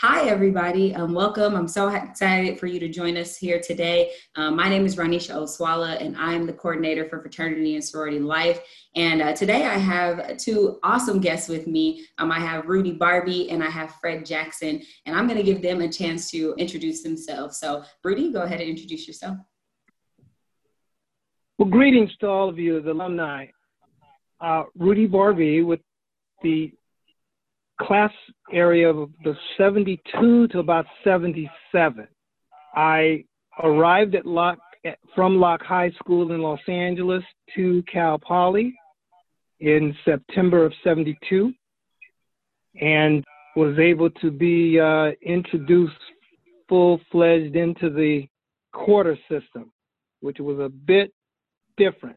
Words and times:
hi, 0.00 0.26
everybody. 0.30 0.94
Um, 0.94 1.12
welcome. 1.12 1.54
I'm 1.54 1.68
so 1.68 1.90
excited 1.90 2.58
for 2.58 2.66
you 2.66 2.80
to 2.80 2.88
join 2.88 3.18
us 3.18 3.36
here 3.36 3.60
today. 3.60 4.12
Um, 4.34 4.56
my 4.56 4.66
name 4.66 4.86
is 4.86 4.96
Ranisha 4.96 5.34
Oswala, 5.34 6.02
and 6.02 6.16
I'm 6.16 6.46
the 6.46 6.54
coordinator 6.54 7.06
for 7.06 7.20
Fraternity 7.20 7.74
and 7.74 7.84
Sorority 7.84 8.18
Life. 8.18 8.62
And 8.96 9.20
uh, 9.20 9.34
today 9.34 9.66
I 9.66 9.76
have 9.76 10.38
two 10.38 10.78
awesome 10.82 11.20
guests 11.20 11.50
with 11.50 11.66
me. 11.66 12.06
Um, 12.16 12.32
I 12.32 12.40
have 12.40 12.64
Rudy 12.64 12.92
Barbie 12.92 13.50
and 13.50 13.62
I 13.62 13.68
have 13.68 13.94
Fred 14.00 14.24
Jackson, 14.24 14.80
and 15.04 15.14
I'm 15.14 15.26
going 15.26 15.36
to 15.36 15.44
give 15.44 15.60
them 15.60 15.82
a 15.82 15.92
chance 15.92 16.30
to 16.30 16.54
introduce 16.56 17.02
themselves. 17.02 17.58
So, 17.58 17.84
Rudy, 18.02 18.32
go 18.32 18.40
ahead 18.40 18.62
and 18.62 18.70
introduce 18.70 19.06
yourself. 19.06 19.36
Well, 21.58 21.68
greetings 21.68 22.10
to 22.20 22.26
all 22.26 22.48
of 22.48 22.58
you, 22.58 22.80
the 22.80 22.92
alumni. 22.92 23.48
Uh, 24.40 24.62
Rudy 24.74 25.04
Barbie 25.04 25.62
with 25.62 25.80
the 26.42 26.72
class 27.80 28.12
area 28.52 28.88
of 28.88 29.10
the 29.24 29.34
72 29.56 30.48
to 30.48 30.58
about 30.58 30.86
77. 31.04 32.06
I 32.74 33.24
arrived 33.62 34.14
at 34.14 34.26
Locke 34.26 34.58
from 35.14 35.36
Locke 35.38 35.62
High 35.62 35.90
School 35.92 36.32
in 36.32 36.40
Los 36.40 36.60
Angeles 36.68 37.22
to 37.54 37.82
Cal 37.90 38.18
Poly 38.18 38.74
in 39.60 39.94
September 40.04 40.64
of 40.64 40.72
72 40.82 41.52
and 42.80 43.24
was 43.56 43.78
able 43.78 44.10
to 44.10 44.30
be 44.30 44.78
uh, 44.80 45.10
introduced 45.22 45.92
full 46.68 47.00
fledged 47.10 47.56
into 47.56 47.90
the 47.90 48.26
quarter 48.72 49.18
system, 49.28 49.72
which 50.20 50.38
was 50.38 50.58
a 50.58 50.68
bit 50.68 51.12
different. 51.76 52.16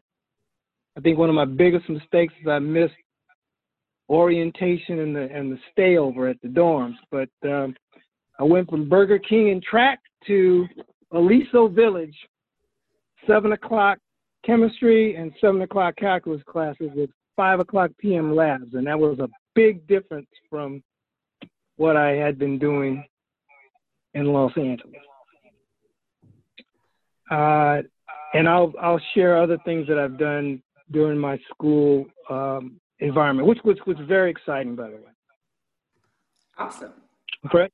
I 0.96 1.00
think 1.00 1.18
one 1.18 1.28
of 1.28 1.34
my 1.34 1.44
biggest 1.44 1.88
mistakes 1.88 2.32
is 2.40 2.48
I 2.48 2.60
missed 2.60 2.94
orientation 4.08 5.00
and 5.00 5.16
the 5.16 5.28
and 5.32 5.52
the 5.52 5.58
stay 5.72 5.96
over 5.96 6.28
at 6.28 6.40
the 6.42 6.48
dorms. 6.48 6.96
But 7.10 7.28
um, 7.48 7.74
I 8.38 8.42
went 8.42 8.68
from 8.68 8.88
Burger 8.88 9.18
King 9.18 9.50
and 9.50 9.62
track 9.62 10.00
to 10.26 10.66
Aliso 11.12 11.68
Village, 11.68 12.16
seven 13.26 13.52
o'clock 13.52 13.98
chemistry 14.44 15.16
and 15.16 15.32
seven 15.40 15.62
o'clock 15.62 15.96
calculus 15.96 16.42
classes 16.46 16.90
with 16.94 17.10
five 17.36 17.60
o'clock 17.60 17.90
p.m. 17.98 18.34
labs, 18.34 18.74
and 18.74 18.86
that 18.86 18.98
was 18.98 19.18
a 19.18 19.28
big 19.54 19.86
difference 19.86 20.28
from 20.50 20.82
what 21.76 21.96
I 21.96 22.10
had 22.10 22.38
been 22.38 22.58
doing 22.58 23.04
in 24.14 24.26
Los 24.26 24.52
Angeles. 24.56 24.94
Uh, 27.30 27.82
and 28.34 28.48
I'll 28.48 28.72
I'll 28.80 29.00
share 29.14 29.40
other 29.40 29.58
things 29.64 29.86
that 29.88 29.98
I've 29.98 30.18
done 30.18 30.62
during 30.90 31.18
my 31.18 31.38
school 31.50 32.04
um, 32.28 32.80
environment, 33.00 33.48
which 33.48 33.62
was 33.64 33.78
was 33.86 33.96
very 34.06 34.30
exciting, 34.30 34.76
by 34.76 34.90
the 34.90 34.96
way. 34.96 35.12
Awesome. 36.58 36.92
Fred. 37.50 37.70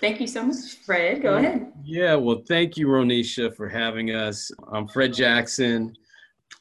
Thank 0.00 0.20
you 0.20 0.26
so 0.26 0.44
much, 0.44 0.56
Fred. 0.84 1.22
Go 1.22 1.36
ahead. 1.36 1.72
Yeah, 1.84 2.16
well, 2.16 2.42
thank 2.48 2.76
you, 2.76 2.88
Ronisha, 2.88 3.54
for 3.54 3.68
having 3.68 4.10
us. 4.10 4.50
I'm 4.70 4.88
Fred 4.88 5.14
Jackson, 5.14 5.94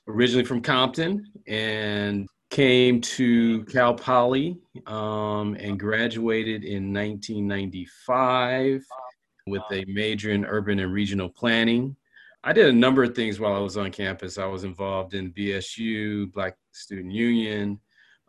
originally 0.08 0.46
from 0.46 0.62
Compton, 0.62 1.26
and 1.48 2.28
came 2.52 3.02
to 3.02 3.66
Cal 3.66 3.96
Poly 3.96 4.58
um, 4.86 5.56
and 5.60 5.80
graduated 5.80 6.64
in 6.64 6.94
1995 6.94 8.86
with 9.48 9.64
a 9.72 9.84
major 9.88 10.32
in 10.32 10.46
urban 10.46 10.80
and 10.80 10.94
regional 10.94 11.30
planning. 11.30 11.96
I 12.48 12.54
did 12.54 12.68
a 12.68 12.74
number 12.74 13.04
of 13.04 13.16
things 13.16 13.40
while 13.40 13.56
I 13.56 13.60
was 13.60 13.76
on 13.76 13.90
campus. 13.90 14.38
I 14.38 14.46
was 14.46 14.66
involved 14.66 15.16
in 15.16 15.34
BSU, 15.34 16.32
Black 16.32 16.56
Student 16.74 17.12
Union, 17.12 17.80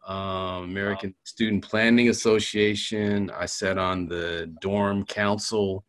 um, 0.06 0.64
American 0.64 1.14
Student 1.25 1.62
Planning 1.62 2.09
Association. 2.09 3.31
I 3.31 3.44
sat 3.44 3.77
on 3.77 4.09
the 4.09 4.50
dorm 4.62 5.05
council. 5.05 5.84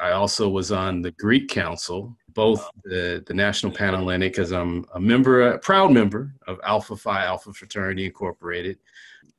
I 0.00 0.12
also 0.12 0.48
was 0.48 0.72
on 0.72 1.02
the 1.02 1.10
Greek 1.12 1.50
Council, 1.50 2.16
both 2.32 2.66
the, 2.84 3.22
the 3.26 3.34
National 3.34 3.70
Panhellenic, 3.72 4.32
because 4.32 4.52
I'm 4.52 4.86
a 4.94 5.00
member, 5.00 5.50
a 5.50 5.58
proud 5.58 5.92
member 5.92 6.32
of 6.46 6.58
Alpha 6.64 6.96
Phi 6.96 7.26
Alpha 7.26 7.52
Fraternity 7.52 8.06
Incorporated, 8.06 8.78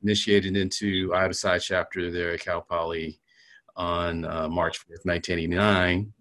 initiated 0.03 0.55
into 0.55 1.11
Iota 1.11 1.33
Psi 1.33 1.57
chapter 1.57 2.11
there 2.11 2.33
at 2.33 2.41
Cal 2.41 2.61
Poly 2.61 3.19
on 3.75 4.25
uh, 4.25 4.47
March 4.47 4.79
4th, 4.81 5.05
1989 5.05 6.13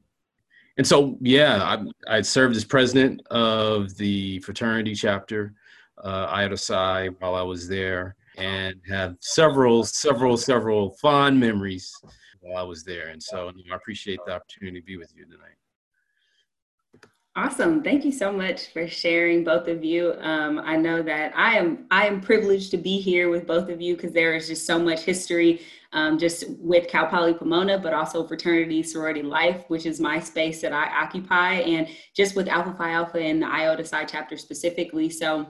and 0.77 0.87
so 0.87 1.17
yeah 1.21 1.63
I, 2.09 2.17
I 2.19 2.21
served 2.21 2.57
as 2.57 2.65
president 2.65 3.27
of 3.29 3.97
the 3.97 4.39
fraternity 4.41 4.95
chapter 4.95 5.55
uh, 6.03 6.27
iota 6.31 6.57
psi 6.57 7.09
while 7.19 7.35
i 7.35 7.43
was 7.43 7.69
there 7.69 8.17
and 8.37 8.77
have 8.89 9.17
several 9.21 9.85
several 9.85 10.37
several 10.37 10.91
fond 10.91 11.39
memories 11.39 11.93
while 12.41 12.59
i 12.59 12.63
was 12.63 12.85
there. 12.85 13.09
And 13.09 13.23
so 13.23 13.51
you 13.57 13.69
know, 13.69 13.75
i 13.75 13.77
appreciate 13.77 14.21
the 14.27 14.33
opportunity 14.33 14.81
to 14.81 14.85
be 14.85 14.97
with 14.97 15.13
you 15.17 15.25
tonight 15.25 15.57
Awesome. 17.37 17.83
Thank 17.83 18.07
you 18.07 18.13
so 18.13 18.33
much 18.33 18.69
for 18.69 18.89
sharing 18.89 19.45
both 19.45 19.69
of 19.69 19.85
you. 19.85 20.15
Um, 20.21 20.59
I 20.59 20.75
know 20.79 21.03
that 21.03 21.37
I 21.37 21.59
am 21.59 21.87
I 21.91 22.07
am 22.07 22.23
privileged 22.23 22.71
to 22.71 22.79
be 22.79 22.99
here 22.99 23.29
with 23.29 23.47
both 23.47 23.69
of 23.69 23.79
you 23.79 23.95
because 23.95 24.13
there 24.13 24.35
is 24.35 24.49
just 24.49 24.65
so 24.65 24.79
much 24.79 25.01
history 25.01 25.61
um, 25.93 26.17
just 26.17 26.45
with 26.59 26.89
Cal 26.89 27.09
Poly 27.09 27.35
Pomona, 27.35 27.79
but 27.79 27.93
also 27.93 28.27
fraternity 28.27 28.83
sorority 28.83 29.21
life, 29.21 29.65
which 29.69 29.85
is 29.85 30.01
my 30.01 30.19
space 30.19 30.63
that 30.63 30.73
I 30.73 30.87
occupy, 30.87 31.57
and 31.57 31.89
just 32.15 32.37
with 32.37 32.49
Alpha 32.49 32.75
Phi 32.79 32.93
Alpha 32.93 33.19
and 33.19 33.43
the 33.43 33.47
Iota 33.47 33.85
Psi 33.85 34.07
chapter 34.07 34.39
specifically. 34.39 35.11
So 35.11 35.47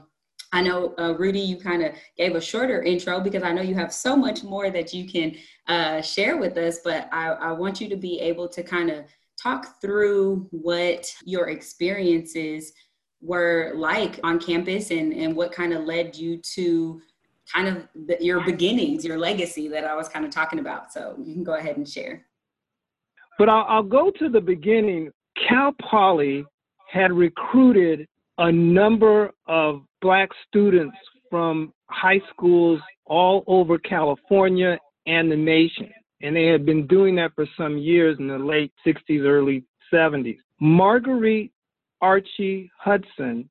I 0.53 0.63
know, 0.63 0.93
uh, 0.99 1.15
Rudy, 1.17 1.39
you 1.39 1.57
kind 1.57 1.85
of 1.85 1.93
gave 2.17 2.35
a 2.35 2.41
shorter 2.41 2.83
intro 2.83 3.21
because 3.21 3.45
I 3.45 3.53
know 3.53 3.63
you 3.63 3.77
have 3.77 3.93
so 3.93 4.17
much 4.17 4.43
more 4.43 4.71
that 4.71 4.93
you 4.93 5.09
can 5.09 5.37
uh, 5.69 6.03
share 6.03 6.37
with 6.37 6.57
us, 6.57 6.81
but 6.83 7.09
I, 7.13 7.29
I 7.29 7.53
want 7.53 7.81
you 7.81 7.89
to 7.91 7.97
be 7.97 8.19
able 8.19 8.49
to 8.49 8.65
kind 8.65 8.91
of 8.91 9.05
talk 9.47 9.81
through 9.81 10.49
what 10.51 11.07
your 11.25 11.49
experiences 11.49 12.73
were 13.21 13.73
like 13.77 14.19
on 14.25 14.39
campus 14.39 14.91
and, 14.91 15.13
and 15.13 15.35
what 15.37 15.53
kind 15.53 15.73
of 15.73 15.85
led 15.85 16.17
you 16.17 16.39
to 16.39 17.01
kind 17.53 17.69
of 17.69 17.89
the, 18.07 18.17
your 18.21 18.41
beginnings, 18.45 19.05
your 19.05 19.19
legacy 19.19 19.69
that 19.69 19.85
I 19.85 19.95
was 19.95 20.09
kind 20.09 20.25
of 20.25 20.31
talking 20.31 20.59
about. 20.59 20.93
So 20.93 21.17
you 21.23 21.33
can 21.33 21.45
go 21.45 21.55
ahead 21.55 21.77
and 21.77 21.89
share. 21.89 22.27
But 23.39 23.49
I'll, 23.49 23.67
I'll 23.69 23.83
go 23.83 24.11
to 24.19 24.29
the 24.29 24.41
beginning. 24.41 25.11
Cal 25.49 25.73
Poly 25.81 26.45
had 26.91 27.13
recruited 27.13 28.07
a 28.39 28.51
number 28.51 29.31
of 29.47 29.83
black 30.03 30.29
students 30.47 30.97
from 31.31 31.73
high 31.89 32.21
schools 32.31 32.81
all 33.07 33.45
over 33.47 33.79
California 33.79 34.79
and 35.07 35.31
the 35.31 35.37
nation 35.37 35.91
and 36.23 36.35
they 36.35 36.47
had 36.47 36.65
been 36.65 36.87
doing 36.87 37.17
that 37.17 37.33
for 37.35 37.47
some 37.57 37.79
years 37.79 38.17
in 38.19 38.29
the 38.29 38.39
late 38.39 38.73
60s, 38.87 39.23
early 39.23 39.65
70s. 39.93 40.39
Marguerite 40.61 41.53
Archie 42.01 42.71
Hudson, 42.79 43.49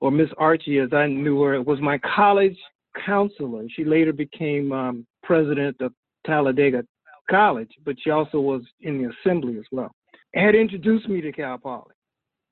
or 0.00 0.10
Miss 0.10 0.28
Archie 0.38 0.78
as 0.78 0.92
I 0.92 1.06
knew 1.06 1.42
her, 1.42 1.60
was 1.62 1.80
my 1.80 1.98
college 1.98 2.56
counselor. 3.04 3.64
She 3.74 3.84
later 3.84 4.12
became 4.12 4.72
um, 4.72 5.06
president 5.22 5.76
of 5.80 5.92
Talladega 6.26 6.84
College, 7.30 7.70
but 7.84 7.96
she 8.02 8.10
also 8.10 8.40
was 8.40 8.62
in 8.80 9.02
the 9.02 9.10
assembly 9.10 9.58
as 9.58 9.64
well. 9.70 9.90
Had 10.34 10.54
introduced 10.54 11.08
me 11.08 11.20
to 11.20 11.32
Cal 11.32 11.58
Poly. 11.58 11.94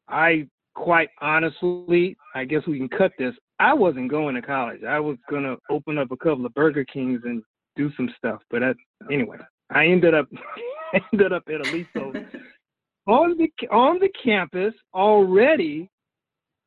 I 0.08 0.46
quite 0.74 1.10
honestly, 1.20 2.16
I 2.34 2.44
guess 2.44 2.62
we 2.66 2.78
can 2.78 2.88
cut 2.88 3.12
this. 3.18 3.34
I 3.58 3.74
wasn't 3.74 4.10
going 4.10 4.36
to 4.36 4.42
college. 4.42 4.84
I 4.84 5.00
was 5.00 5.16
going 5.28 5.42
to 5.42 5.56
open 5.70 5.98
up 5.98 6.12
a 6.12 6.16
couple 6.16 6.46
of 6.46 6.54
Burger 6.54 6.84
Kings 6.84 7.20
and 7.24 7.42
do 7.78 7.90
some 7.96 8.10
stuff. 8.18 8.40
But 8.50 8.62
I, 8.62 8.74
anyway, 9.10 9.38
I 9.70 9.86
ended 9.86 10.12
up 10.12 10.26
ended 11.12 11.32
up 11.32 11.44
at 11.48 11.66
Aliso 11.66 12.12
on 13.06 13.38
the 13.38 13.50
on 13.70 13.98
the 14.00 14.10
campus 14.22 14.74
already 14.92 15.88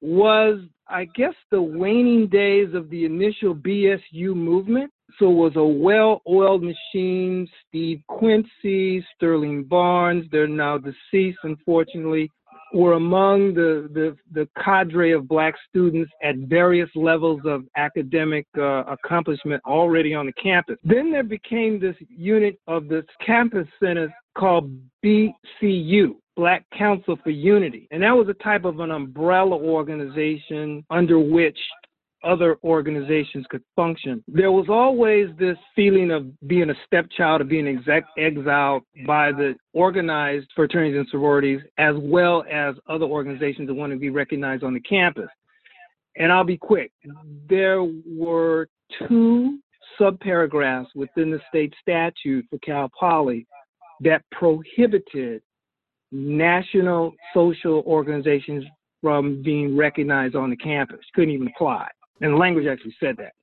was 0.01 0.59
I 0.87 1.05
guess 1.15 1.35
the 1.51 1.61
waning 1.61 2.27
days 2.27 2.73
of 2.73 2.89
the 2.89 3.05
initial 3.05 3.53
BSU 3.53 4.35
movement. 4.35 4.91
So 5.19 5.29
it 5.29 5.33
was 5.33 5.55
a 5.57 5.63
well-oiled 5.63 6.63
machine. 6.63 7.47
Steve 7.67 8.01
Quincy, 8.07 9.05
Sterling 9.15 9.65
Barnes, 9.65 10.25
they're 10.31 10.47
now 10.47 10.77
deceased, 10.77 11.39
unfortunately 11.43 12.31
were 12.73 12.93
among 12.93 13.53
the, 13.53 13.89
the, 13.93 14.15
the 14.31 14.47
cadre 14.63 15.11
of 15.11 15.27
black 15.27 15.55
students 15.69 16.11
at 16.23 16.35
various 16.37 16.89
levels 16.95 17.41
of 17.45 17.63
academic 17.77 18.45
uh, 18.57 18.83
accomplishment 18.83 19.61
already 19.65 20.13
on 20.13 20.25
the 20.25 20.33
campus. 20.33 20.77
Then 20.83 21.11
there 21.11 21.23
became 21.23 21.79
this 21.79 21.95
unit 22.09 22.59
of 22.67 22.87
this 22.87 23.05
campus 23.25 23.67
center 23.81 24.13
called 24.37 24.71
BCU, 25.03 26.15
Black 26.35 26.65
Council 26.77 27.17
for 27.23 27.29
Unity. 27.29 27.87
And 27.91 28.01
that 28.03 28.11
was 28.11 28.27
a 28.29 28.43
type 28.43 28.65
of 28.65 28.79
an 28.79 28.91
umbrella 28.91 29.57
organization 29.57 30.85
under 30.89 31.19
which 31.19 31.57
other 32.23 32.57
organizations 32.63 33.45
could 33.49 33.63
function. 33.75 34.23
There 34.27 34.51
was 34.51 34.67
always 34.69 35.27
this 35.37 35.57
feeling 35.75 36.11
of 36.11 36.27
being 36.47 36.69
a 36.69 36.75
stepchild, 36.85 37.41
of 37.41 37.49
being 37.49 37.67
exec- 37.67 38.05
exiled 38.17 38.83
by 39.05 39.31
the 39.31 39.55
organized 39.73 40.47
fraternities 40.55 40.97
and 40.97 41.07
sororities, 41.09 41.61
as 41.77 41.95
well 41.97 42.43
as 42.51 42.75
other 42.87 43.05
organizations 43.05 43.67
that 43.67 43.73
want 43.73 43.91
to 43.91 43.99
be 43.99 44.09
recognized 44.09 44.63
on 44.63 44.73
the 44.73 44.79
campus. 44.81 45.29
And 46.17 46.31
I'll 46.31 46.43
be 46.43 46.57
quick. 46.57 46.91
There 47.49 47.83
were 47.83 48.67
two 49.07 49.59
subparagraphs 49.99 50.87
within 50.95 51.31
the 51.31 51.39
state 51.49 51.73
statute 51.81 52.45
for 52.49 52.59
Cal 52.59 52.89
Poly 52.97 53.47
that 54.01 54.23
prohibited 54.31 55.41
national 56.11 57.13
social 57.33 57.83
organizations 57.85 58.65
from 59.01 59.41
being 59.41 59.75
recognized 59.75 60.35
on 60.35 60.49
the 60.49 60.55
campus. 60.55 60.99
Couldn't 61.13 61.33
even 61.33 61.47
apply. 61.47 61.87
And 62.21 62.33
the 62.33 62.37
language 62.37 62.67
actually 62.67 62.95
said 62.99 63.17
that. 63.17 63.33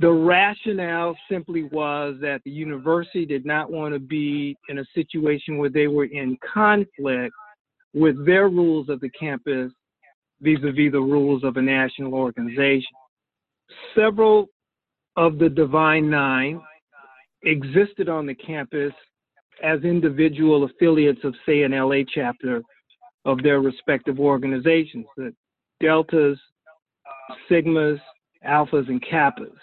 The 0.00 0.10
rationale 0.10 1.16
simply 1.30 1.64
was 1.64 2.16
that 2.20 2.40
the 2.44 2.50
university 2.50 3.26
did 3.26 3.44
not 3.44 3.70
want 3.70 3.94
to 3.94 4.00
be 4.00 4.56
in 4.68 4.78
a 4.78 4.84
situation 4.94 5.58
where 5.58 5.70
they 5.70 5.88
were 5.88 6.04
in 6.04 6.38
conflict 6.54 7.34
with 7.94 8.24
their 8.24 8.48
rules 8.48 8.88
of 8.88 9.00
the 9.00 9.10
campus 9.10 9.72
vis-a-vis 10.40 10.92
the 10.92 11.00
rules 11.00 11.42
of 11.42 11.56
a 11.56 11.62
national 11.62 12.14
organization. 12.14 12.94
Several 13.94 14.46
of 15.16 15.38
the 15.38 15.48
Divine 15.48 16.08
Nine 16.08 16.60
existed 17.42 18.08
on 18.08 18.24
the 18.24 18.34
campus 18.34 18.92
as 19.64 19.82
individual 19.82 20.62
affiliates 20.62 21.24
of, 21.24 21.34
say, 21.44 21.62
an 21.62 21.72
LA 21.72 22.02
chapter 22.14 22.62
of 23.24 23.42
their 23.42 23.60
respective 23.60 24.20
organizations, 24.20 25.06
the 25.16 25.34
Deltas, 25.80 26.38
Sigmas, 27.50 28.00
Alphas, 28.46 28.88
and 28.88 29.04
Kappas. 29.04 29.56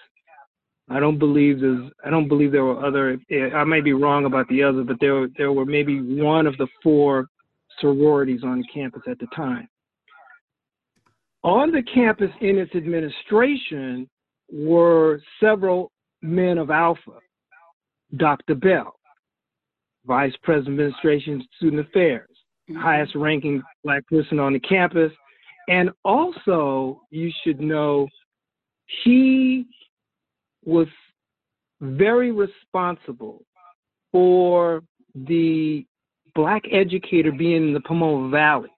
I 0.90 1.00
don't 1.00 1.18
believe 1.18 1.62
there's, 1.62 1.92
I 2.06 2.10
don't 2.10 2.28
believe 2.28 2.52
there 2.52 2.64
were 2.64 2.86
other, 2.86 3.18
I 3.56 3.64
may 3.64 3.82
be 3.82 3.94
wrong 3.94 4.26
about 4.26 4.48
the 4.50 4.62
other, 4.62 4.84
but 4.84 4.98
there, 5.00 5.28
there 5.38 5.52
were 5.52 5.66
maybe 5.66 6.00
one 6.00 6.46
of 6.46 6.58
the 6.58 6.68
four 6.84 7.28
sororities 7.80 8.44
on 8.44 8.64
campus 8.72 9.02
at 9.08 9.18
the 9.20 9.28
time. 9.36 9.68
On 11.44 11.72
the 11.72 11.84
campus 11.94 12.32
in 12.42 12.58
its 12.58 12.74
administration 12.76 14.08
were 14.52 15.22
several 15.40 15.92
men 16.22 16.58
of 16.58 16.70
Alpha. 16.70 17.20
Dr. 18.18 18.56
Bell, 18.56 18.96
Vice 20.06 20.34
President 20.44 20.80
of 20.80 20.86
Administration 20.86 21.46
Student 21.58 21.88
Affairs, 21.88 22.30
mm-hmm. 22.70 22.80
highest 22.80 23.16
ranking 23.16 23.62
black 23.84 24.06
person 24.08 24.40
on 24.40 24.54
the 24.54 24.60
campus. 24.60 25.12
And 25.68 25.90
also, 26.04 27.02
you 27.10 27.32
should 27.44 27.60
know, 27.60 28.08
he 29.04 29.66
was 30.64 30.88
very 31.82 32.32
responsible 32.32 33.44
for 34.12 34.84
the 35.14 35.86
black 36.36 36.64
educator 36.72 37.32
being 37.32 37.68
in 37.68 37.74
the 37.74 37.82
Pomona 37.82 38.30
Valley. 38.30 38.70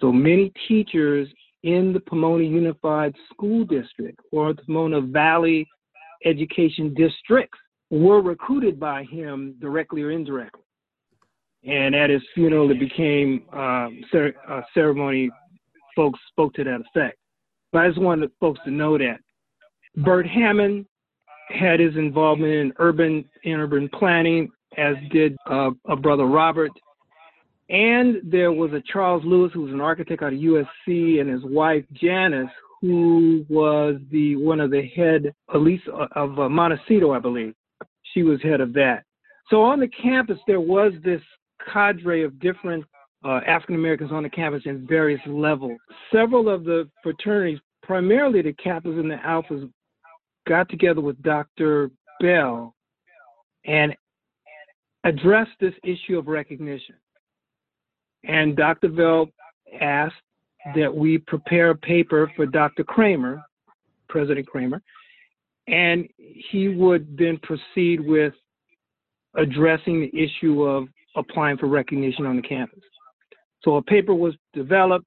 So 0.00 0.12
many 0.12 0.52
teachers 0.68 1.28
in 1.62 1.92
the 1.92 2.00
Pomona 2.00 2.44
Unified 2.44 3.14
School 3.32 3.64
District 3.64 4.18
or 4.32 4.52
the 4.52 4.62
Pomona 4.62 5.00
Valley 5.00 5.66
Education 6.24 6.94
Districts 6.94 7.58
were 7.90 8.20
recruited 8.20 8.78
by 8.80 9.04
him 9.04 9.54
directly 9.60 10.02
or 10.02 10.10
indirectly. 10.10 10.62
And 11.66 11.94
at 11.94 12.10
his 12.10 12.22
funeral, 12.34 12.70
it 12.70 12.78
became 12.78 13.44
um, 13.52 14.00
cer- 14.12 14.34
uh, 14.48 14.60
ceremony. 14.72 15.30
Folks 15.94 16.20
spoke 16.30 16.54
to 16.54 16.64
that 16.64 16.80
effect. 16.80 17.18
But 17.72 17.82
I 17.82 17.88
just 17.88 18.00
wanted 18.00 18.30
folks 18.38 18.60
to 18.64 18.70
know 18.70 18.96
that 18.98 19.18
Bert 19.96 20.26
Hammond 20.26 20.86
had 21.48 21.80
his 21.80 21.96
involvement 21.96 22.52
in 22.52 22.72
urban 22.78 23.24
in 23.44 23.54
urban 23.54 23.88
planning, 23.88 24.50
as 24.76 24.94
did 25.10 25.36
uh, 25.50 25.70
a 25.88 25.96
brother 25.96 26.26
Robert. 26.26 26.70
And 27.68 28.18
there 28.22 28.52
was 28.52 28.72
a 28.72 28.82
Charles 28.92 29.24
Lewis, 29.24 29.50
who 29.52 29.62
was 29.62 29.72
an 29.72 29.80
architect 29.80 30.22
out 30.22 30.32
of 30.32 30.38
USC, 30.38 31.20
and 31.20 31.28
his 31.28 31.42
wife 31.44 31.84
Janice, 31.92 32.50
who 32.80 33.44
was 33.48 33.96
the 34.10 34.36
one 34.36 34.60
of 34.60 34.70
the 34.70 34.86
head 34.94 35.34
police 35.50 35.80
of 36.14 36.38
uh, 36.38 36.48
Montecito, 36.48 37.12
I 37.12 37.18
believe. 37.18 37.54
She 38.14 38.22
was 38.22 38.40
head 38.42 38.60
of 38.60 38.72
that. 38.74 39.02
So 39.50 39.62
on 39.62 39.80
the 39.80 39.88
campus, 39.88 40.38
there 40.46 40.60
was 40.60 40.92
this 41.04 41.20
cadre 41.72 42.22
of 42.22 42.38
different 42.40 42.84
uh, 43.24 43.40
African 43.46 43.74
Americans 43.74 44.12
on 44.12 44.22
the 44.22 44.30
campus 44.30 44.62
in 44.66 44.86
various 44.86 45.20
levels. 45.26 45.78
Several 46.12 46.48
of 46.48 46.64
the 46.64 46.88
fraternities, 47.02 47.58
primarily 47.82 48.42
the 48.42 48.52
Kappas 48.52 48.98
and 48.98 49.10
the 49.10 49.16
Alphas, 49.16 49.70
got 50.46 50.68
together 50.68 51.00
with 51.00 51.20
Dr. 51.22 51.90
Bell 52.20 52.74
and 53.64 53.94
addressed 55.04 55.52
this 55.60 55.74
issue 55.84 56.18
of 56.18 56.28
recognition. 56.28 56.94
And 58.24 58.56
Dr. 58.56 58.88
Bell 58.88 59.28
asked 59.80 60.14
that 60.74 60.92
we 60.94 61.18
prepare 61.18 61.70
a 61.70 61.76
paper 61.76 62.30
for 62.36 62.46
Dr. 62.46 62.84
Kramer, 62.84 63.42
President 64.08 64.46
Kramer, 64.46 64.82
and 65.68 66.08
he 66.18 66.68
would 66.68 67.16
then 67.16 67.38
proceed 67.42 68.00
with 68.00 68.34
addressing 69.34 70.00
the 70.00 70.18
issue 70.18 70.62
of 70.62 70.88
applying 71.16 71.58
for 71.58 71.66
recognition 71.66 72.26
on 72.26 72.36
the 72.36 72.42
campus. 72.42 72.82
So 73.62 73.76
a 73.76 73.82
paper 73.82 74.14
was 74.14 74.34
developed, 74.52 75.06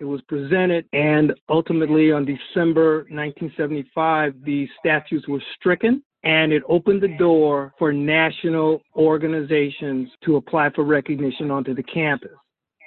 it 0.00 0.04
was 0.04 0.20
presented, 0.22 0.86
and 0.92 1.32
ultimately 1.48 2.10
on 2.10 2.24
December 2.24 3.06
1975, 3.10 4.34
the 4.44 4.68
statutes 4.80 5.28
were 5.28 5.42
stricken 5.56 6.02
and 6.24 6.52
it 6.52 6.62
opened 6.68 7.02
the 7.02 7.16
door 7.18 7.72
for 7.78 7.92
national 7.92 8.80
organizations 8.96 10.08
to 10.24 10.36
apply 10.36 10.70
for 10.70 10.84
recognition 10.84 11.50
onto 11.50 11.74
the 11.74 11.82
campus. 11.82 12.30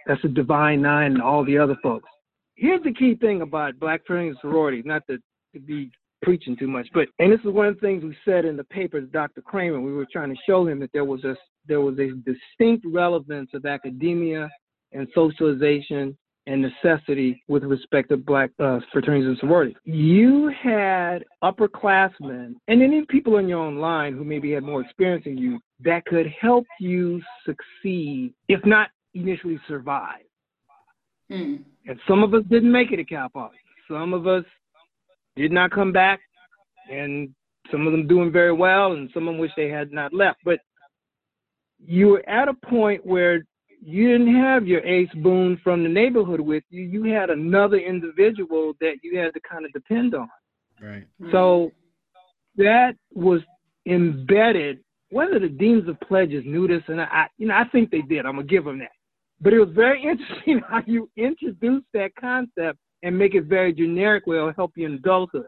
That's 0.07 0.21
the 0.21 0.29
Divine 0.29 0.81
Nine 0.81 1.13
and 1.13 1.21
all 1.21 1.43
the 1.43 1.57
other 1.57 1.75
folks. 1.83 2.09
Here's 2.55 2.83
the 2.83 2.93
key 2.93 3.15
thing 3.15 3.41
about 3.41 3.77
black 3.79 4.05
fraternity 4.05 4.37
sororities, 4.41 4.85
not 4.85 5.03
to, 5.07 5.17
to 5.53 5.59
be 5.59 5.91
preaching 6.21 6.55
too 6.57 6.67
much, 6.67 6.87
but 6.93 7.07
and 7.19 7.31
this 7.31 7.39
is 7.41 7.51
one 7.51 7.67
of 7.67 7.75
the 7.75 7.81
things 7.81 8.03
we 8.03 8.15
said 8.25 8.45
in 8.45 8.57
the 8.57 8.63
paper 8.65 8.99
to 8.99 9.07
Dr. 9.07 9.41
Kramer. 9.41 9.79
We 9.79 9.93
were 9.93 10.07
trying 10.11 10.29
to 10.33 10.41
show 10.47 10.67
him 10.67 10.79
that 10.79 10.91
there 10.93 11.05
was 11.05 11.23
a 11.23 11.35
there 11.67 11.81
was 11.81 11.97
a 11.99 12.11
distinct 12.29 12.85
relevance 12.85 13.49
of 13.53 13.65
academia 13.65 14.49
and 14.91 15.07
socialization 15.13 16.17
and 16.47 16.61
necessity 16.61 17.43
with 17.47 17.63
respect 17.63 18.09
to 18.09 18.17
black 18.17 18.51
uh, 18.59 18.79
fraternities 18.91 19.27
and 19.27 19.37
sororities. 19.39 19.75
You 19.83 20.51
had 20.61 21.23
upperclassmen 21.43 22.53
and 22.67 22.83
any 22.83 23.03
people 23.09 23.37
in 23.37 23.47
your 23.47 23.59
own 23.59 23.77
line 23.77 24.13
who 24.13 24.23
maybe 24.23 24.51
had 24.51 24.63
more 24.63 24.81
experience 24.81 25.23
than 25.25 25.37
you 25.37 25.59
that 25.83 26.05
could 26.05 26.27
help 26.39 26.65
you 26.79 27.21
succeed, 27.45 28.33
if 28.47 28.63
not 28.65 28.89
initially 29.13 29.59
survive. 29.67 30.21
Mm. 31.31 31.63
And 31.87 31.99
some 32.07 32.23
of 32.23 32.33
us 32.33 32.43
didn't 32.49 32.71
make 32.71 32.91
it 32.91 32.99
at 32.99 33.09
Cal 33.09 33.29
Poly. 33.29 33.57
Some 33.89 34.13
of 34.13 34.27
us 34.27 34.43
did 35.35 35.51
not 35.51 35.71
come 35.71 35.91
back, 35.91 36.19
and 36.91 37.29
some 37.71 37.85
of 37.87 37.91
them 37.91 38.07
doing 38.07 38.31
very 38.31 38.53
well, 38.53 38.93
and 38.93 39.09
some 39.13 39.27
of 39.27 39.33
them 39.33 39.39
wish 39.39 39.51
they 39.57 39.69
had 39.69 39.91
not 39.91 40.13
left. 40.13 40.39
But 40.45 40.59
you 41.79 42.07
were 42.07 42.29
at 42.29 42.47
a 42.47 42.53
point 42.53 43.05
where 43.05 43.43
you 43.81 44.11
didn't 44.11 44.33
have 44.35 44.67
your 44.67 44.81
ace 44.81 45.09
boon 45.15 45.59
from 45.63 45.83
the 45.83 45.89
neighborhood 45.89 46.39
with 46.39 46.63
you. 46.69 46.83
You 46.83 47.03
had 47.13 47.29
another 47.29 47.77
individual 47.77 48.73
that 48.81 48.95
you 49.03 49.19
had 49.19 49.33
to 49.33 49.39
kind 49.49 49.65
of 49.65 49.73
depend 49.73 50.15
on. 50.15 50.29
Right. 50.81 51.05
So 51.31 51.71
that 52.57 52.93
was 53.13 53.41
embedded. 53.85 54.79
Whether 55.11 55.39
the 55.39 55.49
deans 55.49 55.87
of 55.87 55.99
pledges 56.01 56.43
knew 56.45 56.67
this, 56.67 56.81
and 56.87 56.99
I, 56.99 57.27
you 57.37 57.47
know, 57.47 57.53
I 57.53 57.65
think 57.71 57.91
they 57.91 58.01
did. 58.01 58.25
I'm 58.25 58.35
gonna 58.35 58.47
give 58.47 58.65
them 58.65 58.79
that. 58.79 58.91
But 59.39 59.53
it 59.53 59.59
was 59.59 59.69
very 59.73 60.01
interesting 60.09 60.61
how 60.67 60.81
you 60.85 61.09
introduced 61.15 61.85
that 61.93 62.11
concept 62.19 62.79
and 63.05 63.15
make 63.17 63.35
it 63.35 63.43
very 63.43 63.71
generic 63.71 64.25
where 64.25 64.39
it'll 64.39 64.53
help 64.53 64.71
you 64.75 64.87
in 64.87 64.95
adulthood. 64.95 65.45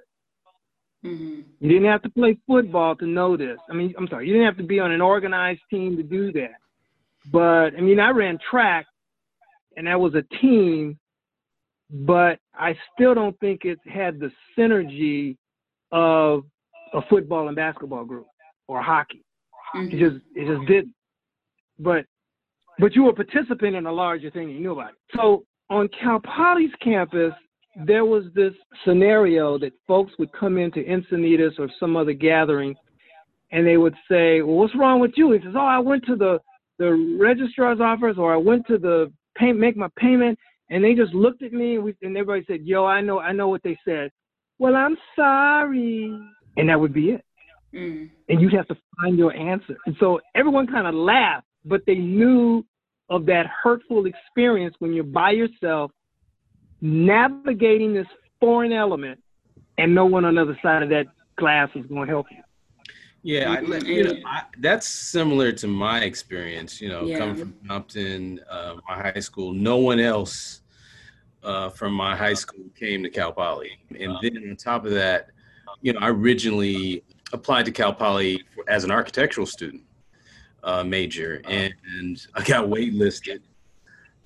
Mm-hmm. 1.04 1.42
You 1.60 1.70
didn't 1.70 1.90
have 1.90 2.04
to 2.04 2.10
play 2.10 2.38
football 2.46 2.96
to 2.98 3.08
know 3.08 3.36
this. 3.36 3.58
I 3.68 3.74
mean, 3.74 3.96
I'm 3.98 4.08
sorry, 4.08 4.28
you 4.28 4.34
didn't 4.34 4.46
have 4.46 4.58
to 4.58 4.64
be 4.64 4.80
on 4.80 4.92
an 4.92 5.02
organized 5.02 5.62
team 5.72 5.98
to 5.98 6.04
do 6.04 6.32
that. 6.34 6.56
But 7.32 7.76
I 7.76 7.82
mean, 7.82 8.00
I 8.00 8.12
ran 8.12 8.38
track, 8.50 8.86
and 9.76 9.88
that 9.88 10.00
was 10.00 10.14
a 10.14 10.22
team, 10.38 11.00
but 11.90 12.38
I 12.54 12.78
still 12.94 13.16
don't 13.16 13.38
think 13.40 13.66
it 13.66 13.80
had 13.92 14.20
the 14.20 14.32
synergy 14.58 15.36
of 15.92 16.44
a 16.94 17.02
football 17.10 17.48
and 17.48 17.56
basketball 17.56 18.06
group 18.06 18.28
or 18.68 18.84
hockey. 18.84 19.26
Mm-hmm. 19.76 19.96
It 19.96 20.00
just 20.00 20.26
it 20.36 20.56
just 20.56 20.68
didn't. 20.68 20.94
But 21.80 22.06
but 22.78 22.96
you 22.96 23.04
were 23.04 23.12
a 23.12 23.16
participant 23.16 23.76
in 23.76 23.88
a 23.88 23.92
larger 23.92 24.30
thing 24.30 24.50
you 24.50 24.60
knew 24.60 24.74
about 24.74 24.92
it. 24.92 25.00
So 25.16 25.44
on 25.70 25.90
Cal 26.00 26.20
Poly's 26.20 26.72
campus, 26.84 27.34
there 27.86 28.06
was 28.06 28.26
this 28.34 28.54
scenario 28.86 29.58
that 29.60 29.74
folks 29.88 30.14
would 30.20 30.32
come 30.32 30.58
into 30.58 30.80
Encinitas 30.80 31.60
or 31.60 31.70
some 31.80 31.96
other 31.96 32.14
gathering 32.14 32.76
and 33.52 33.66
they 33.66 33.78
would 33.78 33.96
say, 34.10 34.42
Well, 34.42 34.58
what's 34.58 34.76
wrong 34.76 35.00
with 35.00 35.12
you? 35.16 35.32
He 35.32 35.40
says, 35.40 35.54
Oh, 35.56 35.66
I 35.66 35.80
went 35.80 36.06
to 36.08 36.16
the, 36.16 36.40
the 36.80 37.18
registrar's 37.20 37.80
office 37.80 38.16
or 38.18 38.34
I 38.34 38.38
went 38.38 38.66
to 38.68 38.78
the 38.78 39.12
pay, 39.38 39.52
make 39.52 39.78
my 39.78 39.90
payment 39.98 40.38
and 40.70 40.84
they 40.84 40.94
just 40.94 41.14
looked 41.14 41.44
at 41.44 41.54
me 41.54 41.76
and, 41.76 41.84
we, 41.84 41.96
and 42.02 42.18
everybody 42.18 42.46
said, 42.48 42.66
Yo, 42.66 42.86
I 42.86 43.02
know, 43.02 43.20
I 43.20 43.32
know 43.32 43.48
what 43.48 43.64
they 43.64 43.78
said. 43.86 44.12
Well, 44.60 44.76
I'm 44.76 44.98
sorry. 45.16 46.20
And 46.58 46.70
that 46.70 46.80
would 46.80 46.94
be 46.94 47.12
it. 47.12 47.24
Mm. 47.74 48.10
And 48.30 48.42
you'd 48.42 48.54
have 48.54 48.68
to 48.70 48.78
find 49.00 49.18
your 49.18 49.34
answer. 49.34 49.78
And 49.86 49.96
so 50.00 50.20
everyone 50.36 50.68
kind 50.68 50.88
of 50.88 50.96
laughed 50.96 51.48
but 51.68 51.82
they 51.86 51.96
knew 51.96 52.66
of 53.10 53.26
that 53.26 53.46
hurtful 53.64 54.06
experience 54.06 54.76
when 54.80 54.94
you're 54.94 55.04
by 55.04 55.32
yourself 55.32 55.92
navigating 56.82 57.94
this 57.94 58.08
foreign 58.40 58.72
element 58.72 59.20
and 59.78 59.94
no 59.94 60.06
one 60.06 60.26
on 60.26 60.36
the 60.36 60.42
other 60.42 60.60
side 60.62 60.84
of 60.84 60.90
that 60.90 61.08
glass 61.38 61.70
is 61.76 61.86
going 61.88 62.08
to 62.08 62.14
help 62.14 62.28
you. 62.32 62.38
Yeah, 63.24 63.52
I, 63.52 63.78
you 63.80 64.04
know, 64.04 64.14
I, 64.26 64.44
that's 64.60 64.88
similar 64.88 65.52
to 65.52 65.68
my 65.68 66.02
experience. 66.02 66.80
You 66.80 66.90
know, 66.90 67.06
yeah. 67.06 67.18
coming 67.18 67.36
from 67.36 67.56
Compton, 67.68 68.40
uh, 68.50 68.76
my 68.88 68.96
high 68.96 69.20
school, 69.20 69.54
no 69.54 69.78
one 69.78 70.00
else 70.00 70.62
uh, 71.44 71.70
from 71.70 71.94
my 71.94 72.16
high 72.16 72.36
school 72.36 72.64
came 72.80 73.04
to 73.04 73.10
Cal 73.10 73.32
Poly, 73.34 73.72
and 74.00 74.16
then 74.22 74.38
on 74.50 74.56
top 74.56 74.86
of 74.86 74.92
that, 74.92 75.28
you 75.82 75.94
know, 75.94 76.00
I 76.00 76.10
originally 76.10 77.04
applied 77.34 77.66
to 77.66 77.72
Cal 77.72 77.94
Poly 77.94 78.44
as 78.68 78.84
an 78.84 78.92
architectural 78.92 79.46
student 79.46 79.84
uh, 80.64 80.84
major, 80.84 81.42
and 81.46 81.74
I 82.34 82.44
got 82.44 82.66
waitlisted, 82.66 83.42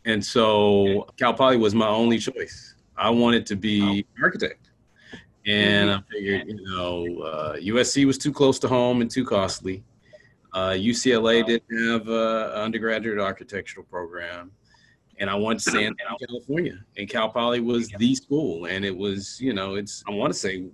and 0.05 0.24
so 0.24 1.08
Cal 1.17 1.34
Poly 1.34 1.58
was 1.58 1.75
my 1.75 1.88
only 1.88 2.17
choice. 2.17 2.75
I 2.98 3.10
wanted 3.10 3.46
to 3.48 3.55
be 3.55 3.81
an 4.00 4.24
architect. 4.24 4.70
And 5.46 5.89
I 5.89 6.00
figured, 6.12 6.48
you 6.48 6.63
know, 6.63 7.24
uh, 7.24 7.55
USC 7.55 8.05
was 8.05 8.17
too 8.17 8.31
close 8.31 8.60
to 8.60 8.67
home 8.67 9.01
and 9.01 9.10
too 9.10 9.25
costly. 9.25 9.84
Uh, 10.53 10.72
UCLA 10.72 11.46
didn't 11.46 11.91
have 11.91 12.08
an 12.08 12.51
undergraduate 12.51 13.20
architectural 13.20 13.86
program. 13.86 14.51
And 15.17 15.29
I 15.29 15.36
wanted 15.36 15.60
to 15.63 15.70
stay 15.72 15.86
in 15.86 15.96
California. 16.27 16.84
And 16.98 17.10
Cal 17.10 17.29
Poly 17.29 17.60
was 17.60 17.89
the 17.98 18.15
school. 18.15 18.65
And 18.65 18.86
it 18.86 18.96
was, 18.96 19.39
you 19.39 19.53
know, 19.53 19.75
it's, 19.75 20.03
I 20.08 20.12
want 20.12 20.34
to 20.34 20.38
say, 20.38 20.65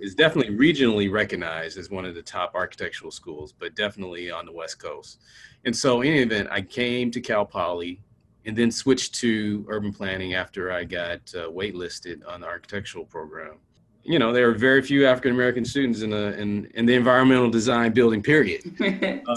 it's 0.00 0.14
definitely 0.14 0.56
regionally 0.56 1.10
recognized 1.10 1.78
as 1.78 1.90
one 1.90 2.04
of 2.04 2.14
the 2.14 2.22
top 2.22 2.54
architectural 2.54 3.10
schools, 3.10 3.52
but 3.52 3.74
definitely 3.74 4.30
on 4.30 4.46
the 4.46 4.52
West 4.52 4.78
Coast. 4.78 5.20
And 5.64 5.74
so, 5.74 6.00
in 6.00 6.08
any 6.08 6.22
event, 6.22 6.48
I 6.50 6.60
came 6.60 7.10
to 7.12 7.20
Cal 7.20 7.46
Poly 7.46 8.02
and 8.44 8.56
then 8.56 8.70
switched 8.70 9.14
to 9.16 9.64
urban 9.68 9.92
planning 9.92 10.34
after 10.34 10.72
I 10.72 10.84
got 10.84 11.20
uh, 11.34 11.48
waitlisted 11.50 12.20
on 12.26 12.40
the 12.40 12.46
architectural 12.46 13.04
program 13.04 13.58
you 14.04 14.18
know 14.18 14.32
there 14.32 14.48
are 14.48 14.54
very 14.54 14.82
few 14.82 15.06
African 15.06 15.32
American 15.32 15.64
students 15.64 16.02
in 16.02 16.10
the 16.10 16.38
in, 16.38 16.66
in 16.74 16.86
the 16.86 16.94
environmental 16.94 17.50
design 17.50 17.92
building 17.92 18.22
period. 18.22 18.62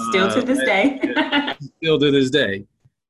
still 0.09 0.31
to 0.31 0.41
this 0.41 0.59
uh, 0.59 0.65
day. 0.65 1.55
still 1.77 1.99
to 1.99 2.11
this 2.11 2.29
day, 2.29 2.65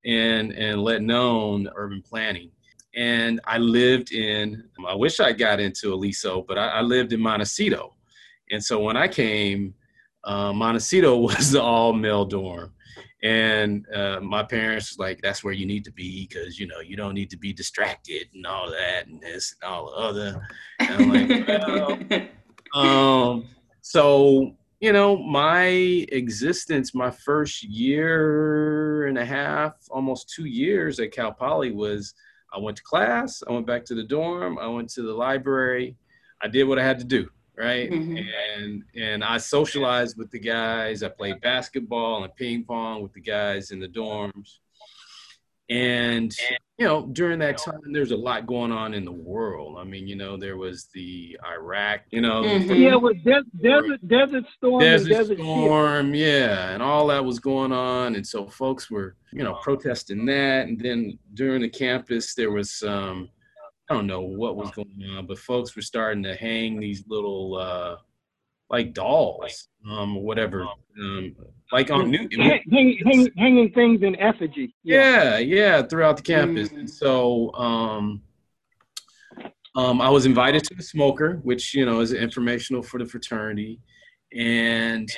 and 0.06 0.52
and 0.54 0.82
let 0.82 1.02
known 1.02 1.70
urban 1.76 2.02
planning. 2.02 2.52
And 2.96 3.40
I 3.46 3.58
lived 3.58 4.12
in. 4.12 4.64
I 4.88 4.96
wish 4.96 5.20
I 5.20 5.32
got 5.32 5.60
into 5.60 5.94
Aliso, 5.94 6.42
but 6.42 6.58
I, 6.58 6.68
I 6.68 6.82
lived 6.82 7.14
in 7.14 7.22
Montecito, 7.22 7.94
and 8.52 8.64
so 8.64 8.80
when 8.80 8.98
I 8.98 9.08
came, 9.08 9.74
uh, 10.24 10.52
Montecito 10.52 11.18
was 11.20 11.52
the 11.52 11.62
all 11.62 11.94
male 11.94 12.26
dorm, 12.26 12.74
and 13.24 13.86
uh, 13.94 14.20
my 14.22 14.44
parents 14.44 15.00
like 15.00 15.20
that's 15.22 15.44
where 15.44 15.54
you 15.54 15.66
need 15.66 15.84
to 15.86 15.92
be 15.92 16.28
because 16.28 16.60
you 16.60 16.68
know 16.68 16.80
you 16.80 16.96
don't 16.96 17.14
need 17.14 17.30
to 17.30 17.38
be 17.38 17.54
distracted 17.54 18.28
and 18.34 18.46
all 18.46 18.70
that 18.70 19.08
and 19.08 19.22
this 19.22 19.56
and 19.62 19.72
all 19.72 19.88
the 19.88 19.98
other. 19.98 20.48
And 20.80 21.14
I'm 21.14 21.28
like 21.30 21.48
well, 22.74 22.76
um 22.76 23.46
so 23.82 24.56
you 24.80 24.92
know 24.92 25.18
my 25.18 25.66
existence 26.12 26.94
my 26.94 27.10
first 27.10 27.64
year 27.64 29.08
and 29.08 29.18
a 29.18 29.26
half 29.26 29.74
almost 29.90 30.30
two 30.30 30.46
years 30.46 31.00
at 31.00 31.12
cal 31.12 31.32
poly 31.32 31.72
was 31.72 32.14
i 32.54 32.60
went 32.60 32.76
to 32.76 32.84
class 32.84 33.42
i 33.48 33.52
went 33.52 33.66
back 33.66 33.86
to 33.86 33.96
the 33.96 34.04
dorm 34.04 34.60
i 34.60 34.68
went 34.68 34.90
to 34.90 35.02
the 35.02 35.14
library 35.14 35.96
i 36.42 36.48
did 36.48 36.66
what 36.66 36.78
i 36.78 36.84
had 36.84 37.00
to 37.00 37.06
do 37.06 37.30
right? 37.58 37.90
Mm-hmm. 37.90 38.18
And 38.58 38.84
and 38.96 39.24
I 39.24 39.38
socialized 39.38 40.18
with 40.18 40.32
the 40.32 40.40
guys. 40.40 41.04
I 41.04 41.10
played 41.10 41.42
basketball 41.42 42.24
and 42.24 42.36
ping 42.36 42.64
pong 42.64 43.02
with 43.02 43.14
the 43.14 43.22
guys 43.22 43.72
in 43.72 43.80
the 43.80 43.88
dorms. 43.88 44.60
And 45.70 46.36
you 46.78 46.86
know, 46.86 47.08
during 47.08 47.40
that 47.40 47.58
time, 47.58 47.80
there's 47.92 48.12
a 48.12 48.18
lot 48.18 48.46
going 48.46 48.72
on 48.72 48.94
in 48.94 49.06
the 49.06 49.12
world. 49.12 49.78
I 49.80 49.84
mean, 49.84 50.08
you 50.08 50.16
know, 50.16 50.38
there 50.38 50.58
was 50.58 50.90
the 50.94 51.40
Iraq, 51.44 52.02
you 52.12 52.22
know, 52.22 52.44
mm-hmm. 52.44 52.74
yeah, 52.74 52.96
with 52.96 53.24
de- 53.24 53.44
desert, 53.62 54.08
desert 54.08 54.44
storm, 54.56 54.82
desert, 54.82 55.10
desert 55.10 55.40
storm, 55.40 56.14
ship. 56.14 56.20
yeah, 56.20 56.70
and 56.72 56.84
all 56.84 57.08
that 57.08 57.24
was 57.24 57.40
going 57.40 57.72
on, 57.72 58.16
and 58.16 58.28
so 58.28 58.46
folks 58.46 58.92
were, 58.92 59.16
you 59.32 59.44
know, 59.44 59.54
protesting 59.64 60.26
that. 60.26 60.68
And 60.68 60.80
then 60.80 61.18
during 61.34 61.62
the 61.62 61.70
campus, 61.70 62.36
there 62.36 62.52
was 62.52 62.72
some. 62.72 62.94
Um, 62.94 63.30
I 63.90 63.94
don't 63.94 64.08
know 64.08 64.22
what 64.22 64.56
was 64.56 64.72
going 64.72 64.90
on, 65.16 65.28
but 65.28 65.38
folks 65.38 65.76
were 65.76 65.82
starting 65.82 66.24
to 66.24 66.36
hang 66.36 66.80
these 66.80 67.04
little 67.08 67.56
uh, 67.56 67.98
like 68.70 68.94
dolls, 68.94 69.68
um, 69.88 70.18
or 70.18 70.24
whatever, 70.24 70.66
um, 71.00 71.36
like 71.72 71.92
on 71.92 72.10
new 72.10 72.28
hanging, 72.32 72.98
hang, 73.06 73.30
hanging 73.38 73.72
things 73.74 74.02
in 74.02 74.16
effigy. 74.16 74.74
Yeah, 74.84 75.38
yeah, 75.38 75.38
yeah 75.38 75.82
throughout 75.84 76.18
the 76.18 76.24
campus. 76.24 76.70
Mm. 76.70 76.80
And 76.80 76.90
so 76.90 77.54
um, 77.54 78.22
um, 79.76 80.02
I 80.02 80.10
was 80.10 80.26
invited 80.26 80.64
to 80.64 80.76
the 80.76 80.84
smoker, 80.84 81.40
which 81.44 81.76
you 81.76 81.86
know 81.86 82.00
is 82.00 82.12
informational 82.12 82.82
for 82.82 82.98
the 82.98 83.06
fraternity, 83.06 83.80
and 84.36 85.10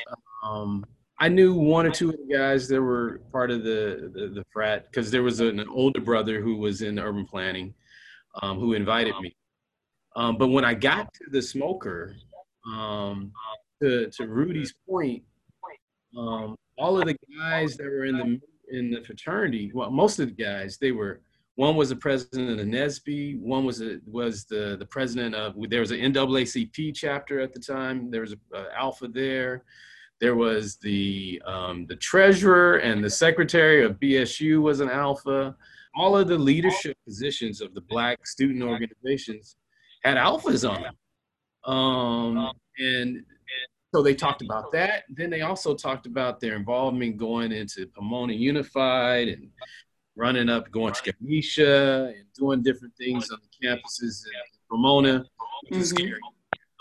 um, 0.43 0.85
I 1.19 1.29
knew 1.29 1.53
one 1.53 1.85
or 1.85 1.91
two 1.91 2.09
of 2.09 2.17
the 2.17 2.35
guys 2.35 2.67
that 2.67 2.81
were 2.81 3.21
part 3.31 3.49
of 3.49 3.63
the 3.63 4.11
the, 4.13 4.27
the 4.27 4.43
frat 4.51 4.87
because 4.91 5.09
there 5.09 5.23
was 5.23 5.39
an 5.39 5.65
older 5.69 6.01
brother 6.01 6.41
who 6.41 6.57
was 6.57 6.81
in 6.81 6.99
urban 6.99 7.25
planning 7.25 7.73
um, 8.41 8.59
who 8.59 8.73
invited 8.73 9.15
me. 9.21 9.35
Um, 10.15 10.37
but 10.37 10.47
when 10.47 10.65
I 10.65 10.73
got 10.73 11.13
to 11.13 11.25
the 11.31 11.41
smoker, 11.41 12.15
um, 12.65 13.31
to, 13.81 14.09
to 14.09 14.27
Rudy's 14.27 14.73
point, 14.89 15.23
um, 16.17 16.55
all 16.77 16.99
of 16.99 17.05
the 17.05 17.17
guys 17.39 17.77
that 17.77 17.85
were 17.85 18.05
in 18.05 18.17
the 18.17 18.39
in 18.69 18.91
the 18.91 19.01
fraternity, 19.03 19.71
well, 19.73 19.89
most 19.89 20.19
of 20.19 20.27
the 20.27 20.43
guys, 20.43 20.77
they 20.77 20.91
were. 20.91 21.21
One 21.55 21.75
was 21.75 21.89
the 21.89 21.95
president 21.95 22.51
of 22.51 22.57
the 22.57 22.63
NSBE, 22.65 23.39
One 23.39 23.65
was 23.65 23.81
a, 23.81 23.97
was 24.05 24.45
the 24.45 24.75
the 24.77 24.85
president 24.85 25.33
of. 25.33 25.55
There 25.69 25.79
was 25.79 25.91
an 25.91 25.99
NAACP 25.99 26.93
chapter 26.95 27.39
at 27.39 27.51
the 27.51 27.59
time. 27.59 28.11
There 28.11 28.21
was 28.21 28.33
a, 28.33 28.57
a 28.57 28.65
Alpha 28.77 29.07
there. 29.07 29.63
There 30.19 30.35
was 30.35 30.77
the 30.77 31.41
um, 31.45 31.85
the 31.87 31.95
treasurer 31.95 32.77
and 32.77 33.03
the 33.03 33.09
secretary 33.09 33.83
of 33.83 33.99
BSU 33.99 34.61
was 34.61 34.81
an 34.81 34.89
Alpha 34.89 35.55
all 35.97 36.17
of 36.17 36.27
the 36.27 36.37
leadership 36.37 36.97
positions 37.05 37.61
of 37.61 37.73
the 37.73 37.81
black 37.81 38.25
student 38.27 38.63
organizations 38.63 39.55
had 40.03 40.17
alphas 40.17 40.69
on 40.69 40.83
them. 40.83 41.73
Um, 41.73 42.37
and, 42.77 43.15
and 43.17 43.25
so 43.93 44.03
they 44.03 44.13
talked 44.13 44.41
about 44.41 44.71
that. 44.73 45.03
Then 45.09 45.29
they 45.29 45.41
also 45.41 45.75
talked 45.75 46.05
about 46.05 46.39
their 46.39 46.55
involvement 46.55 47.17
going 47.17 47.51
into 47.51 47.87
Pomona 47.87 48.33
Unified 48.33 49.27
and 49.27 49.49
running 50.15 50.49
up, 50.49 50.69
going 50.71 50.93
to 50.93 51.13
Ganesha 51.13 52.13
and 52.15 52.25
doing 52.37 52.61
different 52.61 52.93
things 52.95 53.29
on 53.31 53.39
the 53.41 53.67
campuses 53.67 54.25
in 54.25 54.31
Pomona, 54.69 55.25
which 55.63 55.79
is 55.79 55.93
mm-hmm. 55.93 56.07
scary. 56.07 56.19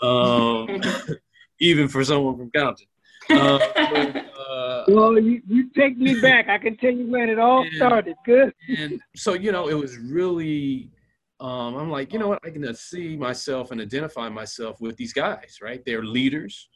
Um, 0.01 1.15
even 1.59 1.87
for 1.87 2.03
someone 2.03 2.37
from 2.37 2.51
Compton. 2.51 2.87
Uh, 3.29 3.55
uh, 3.55 4.23
well, 4.87 5.19
you, 5.19 5.41
you 5.47 5.69
take 5.69 5.97
me 5.97 6.19
back. 6.19 6.47
I 6.47 6.57
can 6.57 6.77
tell 6.77 6.91
you 6.91 7.07
when 7.07 7.29
it 7.29 7.39
all 7.39 7.63
and, 7.63 7.73
started. 7.75 8.15
Good. 8.25 8.53
And 8.77 9.01
so, 9.15 9.33
you 9.33 9.51
know, 9.51 9.67
it 9.67 9.73
was 9.73 9.97
really, 9.97 10.89
um, 11.39 11.75
I'm 11.75 11.91
like, 11.91 12.13
you 12.13 12.19
know 12.19 12.29
what? 12.29 12.39
I 12.45 12.49
can 12.49 12.73
see 12.73 13.17
myself 13.17 13.71
and 13.71 13.81
identify 13.81 14.29
myself 14.29 14.79
with 14.79 14.95
these 14.95 15.13
guys, 15.13 15.57
right? 15.61 15.83
They're 15.85 16.05
leaders. 16.05 16.69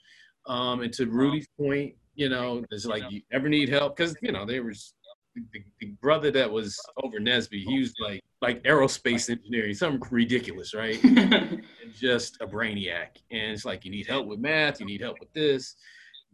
Um, 0.46 0.82
and 0.82 0.92
to 0.94 1.06
Rudy's 1.06 1.48
point, 1.58 1.96
you 2.16 2.28
know, 2.28 2.64
it's 2.72 2.86
like, 2.86 3.04
you 3.10 3.22
ever 3.32 3.48
need 3.48 3.70
help? 3.70 3.96
Because, 3.96 4.16
you 4.22 4.34
know, 4.34 4.46
there 4.46 4.64
was 4.64 4.94
the, 5.36 5.64
the, 5.80 5.88
brother 6.02 6.30
that 6.32 6.52
was 6.52 6.78
over 7.02 7.18
NSBE, 7.18 7.64
he 7.64 7.80
was 7.80 7.94
like 8.02 8.20
like 8.42 8.62
aerospace 8.64 9.30
engineering, 9.30 9.74
something 9.74 10.02
ridiculous, 10.12 10.74
right? 10.74 11.02
and 11.04 11.64
just 11.98 12.36
a 12.42 12.48
brainiac. 12.48 13.18
And 13.32 13.54
it's 13.54 13.64
like 13.64 13.86
you 13.86 13.92
need 13.92 14.08
help 14.08 14.28
with 14.28 14.40
math, 14.40 14.82
you 14.82 14.86
need 14.86 15.00
help 15.00 15.20
with 15.22 15.32
this 15.32 15.76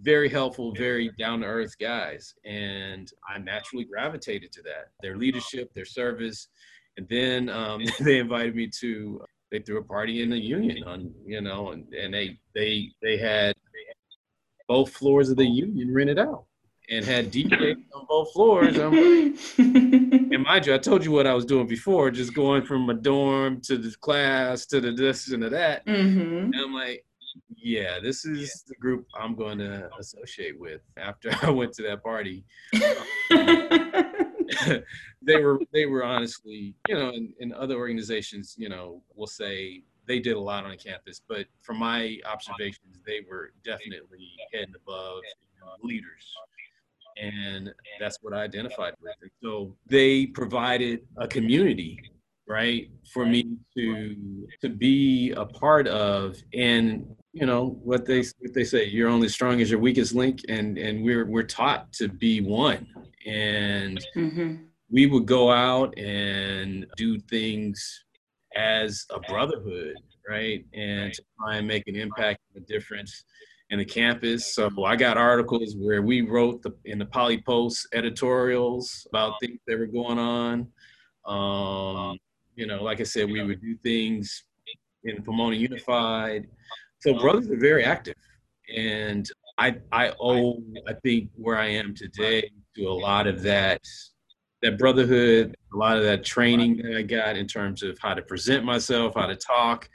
very 0.01 0.29
helpful, 0.29 0.73
very 0.73 1.11
down 1.17 1.41
to 1.41 1.47
earth 1.47 1.77
guys. 1.79 2.33
And 2.45 3.11
I 3.27 3.39
naturally 3.39 3.85
gravitated 3.85 4.51
to 4.53 4.61
that 4.63 4.89
their 5.01 5.17
leadership, 5.17 5.73
their 5.73 5.85
service. 5.85 6.47
And 6.97 7.07
then 7.09 7.49
um, 7.49 7.83
they 7.99 8.19
invited 8.19 8.55
me 8.55 8.69
to, 8.79 9.21
they 9.51 9.59
threw 9.59 9.79
a 9.79 9.83
party 9.83 10.21
in 10.21 10.29
the 10.29 10.39
union 10.39 10.83
on, 10.83 11.11
you 11.25 11.41
know, 11.41 11.71
and, 11.71 11.91
and 11.93 12.13
they, 12.13 12.37
they, 12.53 12.91
they 13.01 13.17
had 13.17 13.55
both 14.67 14.91
floors 14.91 15.29
of 15.29 15.37
the 15.37 15.45
union 15.45 15.93
rented 15.93 16.19
out 16.19 16.45
and 16.89 17.03
had 17.03 17.31
DJs 17.31 17.75
on 17.93 18.05
both 18.07 18.31
floors. 18.33 18.77
I'm 18.77 18.91
like, 18.91 19.39
and 19.57 20.43
mind 20.43 20.65
you, 20.65 20.73
I 20.73 20.77
told 20.77 21.03
you 21.03 21.11
what 21.11 21.27
I 21.27 21.33
was 21.33 21.45
doing 21.45 21.67
before, 21.67 22.11
just 22.11 22.33
going 22.33 22.63
from 22.63 22.85
my 22.85 22.93
dorm 22.93 23.61
to 23.61 23.77
the 23.77 23.93
class 23.99 24.65
to 24.67 24.79
the 24.79 24.91
this 24.91 25.29
and 25.31 25.43
to 25.43 25.49
that. 25.49 25.85
Mm-hmm. 25.85 26.53
And 26.53 26.55
I'm 26.55 26.73
like, 26.73 27.05
yeah, 27.55 27.99
this 28.01 28.25
is 28.25 28.39
yeah. 28.39 28.69
the 28.69 28.75
group 28.75 29.05
I'm 29.15 29.35
going 29.35 29.57
to 29.59 29.89
associate 29.99 30.59
with 30.59 30.81
after 30.97 31.31
I 31.41 31.49
went 31.49 31.73
to 31.73 31.83
that 31.83 32.03
party. 32.03 32.43
they 35.21 35.41
were 35.41 35.59
they 35.73 35.85
were 35.85 36.03
honestly, 36.03 36.75
you 36.87 36.95
know, 36.95 37.09
in, 37.09 37.33
in 37.39 37.53
other 37.53 37.75
organizations, 37.75 38.55
you 38.57 38.69
know, 38.69 39.01
we'll 39.15 39.27
say 39.27 39.83
they 40.07 40.19
did 40.19 40.37
a 40.37 40.39
lot 40.39 40.65
on 40.65 40.77
campus, 40.77 41.21
but 41.27 41.45
from 41.61 41.79
my 41.79 42.17
observations, 42.25 42.99
they 43.05 43.19
were 43.29 43.51
definitely 43.63 44.31
head 44.53 44.67
and 44.67 44.75
above 44.75 45.19
leaders. 45.83 46.33
And 47.21 47.73
that's 47.99 48.19
what 48.21 48.33
I 48.33 48.43
identified 48.43 48.93
with. 49.01 49.15
And 49.21 49.31
so 49.43 49.75
they 49.87 50.27
provided 50.27 51.01
a 51.17 51.27
community 51.27 51.99
right? 52.47 52.89
For 53.13 53.25
me 53.25 53.57
to 53.75 54.47
to 54.61 54.69
be 54.69 55.31
a 55.31 55.45
part 55.45 55.87
of, 55.87 56.37
and 56.53 57.05
you 57.33 57.45
know 57.45 57.79
what 57.83 58.05
they 58.05 58.19
what 58.39 58.53
they 58.53 58.63
say, 58.63 58.85
you're 58.85 59.09
only 59.09 59.29
strong 59.29 59.61
as 59.61 59.69
your 59.69 59.79
weakest 59.79 60.15
link, 60.15 60.41
and 60.49 60.77
and 60.77 61.03
we're 61.03 61.25
we're 61.25 61.43
taught 61.43 61.91
to 61.93 62.07
be 62.07 62.41
one, 62.41 62.87
and 63.25 63.99
mm-hmm. 64.15 64.55
we 64.89 65.05
would 65.07 65.25
go 65.25 65.51
out 65.51 65.97
and 65.97 66.85
do 66.95 67.19
things 67.19 68.05
as 68.55 69.05
a 69.11 69.19
brotherhood, 69.19 69.95
right, 70.27 70.65
and 70.73 71.13
to 71.13 71.23
try 71.39 71.57
and 71.57 71.67
make 71.67 71.83
an 71.87 71.95
impact, 71.95 72.39
a 72.55 72.61
difference 72.61 73.25
in 73.69 73.79
the 73.79 73.85
campus. 73.85 74.55
So 74.55 74.69
I 74.85 74.95
got 74.95 75.17
articles 75.17 75.75
where 75.77 76.01
we 76.01 76.21
wrote 76.21 76.61
the, 76.61 76.71
in 76.85 76.97
the 76.97 77.05
Poly 77.05 77.41
Post 77.41 77.87
editorials 77.93 79.05
about 79.09 79.33
things 79.41 79.59
that 79.67 79.77
were 79.77 79.87
going 79.87 80.17
on. 80.17 80.67
Um, 81.25 82.17
you 82.57 82.65
know, 82.65 82.83
like 82.83 82.99
I 82.99 83.03
said, 83.03 83.29
we 83.29 83.41
would 83.43 83.61
do 83.61 83.77
things 83.83 84.43
in 85.03 85.23
Pomona 85.23 85.55
Unified. 85.55 86.47
So 86.99 87.13
brothers 87.13 87.49
are 87.49 87.57
very 87.57 87.85
active, 87.85 88.15
and 88.75 89.29
I 89.57 89.77
I 89.91 90.11
owe 90.19 90.61
I 90.87 90.93
think 91.03 91.29
where 91.35 91.57
I 91.57 91.67
am 91.67 91.93
today 91.95 92.49
to 92.75 92.87
a 92.87 92.91
lot 92.91 93.27
of 93.27 93.43
that 93.43 93.81
that 94.63 94.79
brotherhood, 94.79 95.55
a 95.71 95.77
lot 95.77 95.97
of 95.97 96.03
that 96.03 96.25
training 96.25 96.77
that 96.77 96.97
I 96.97 97.03
got 97.03 97.37
in 97.37 97.45
terms 97.45 97.83
of 97.83 97.95
how 98.01 98.15
to 98.15 98.23
present 98.23 98.65
myself, 98.65 99.13
how 99.15 99.27
to 99.27 99.35
talk, 99.35 99.87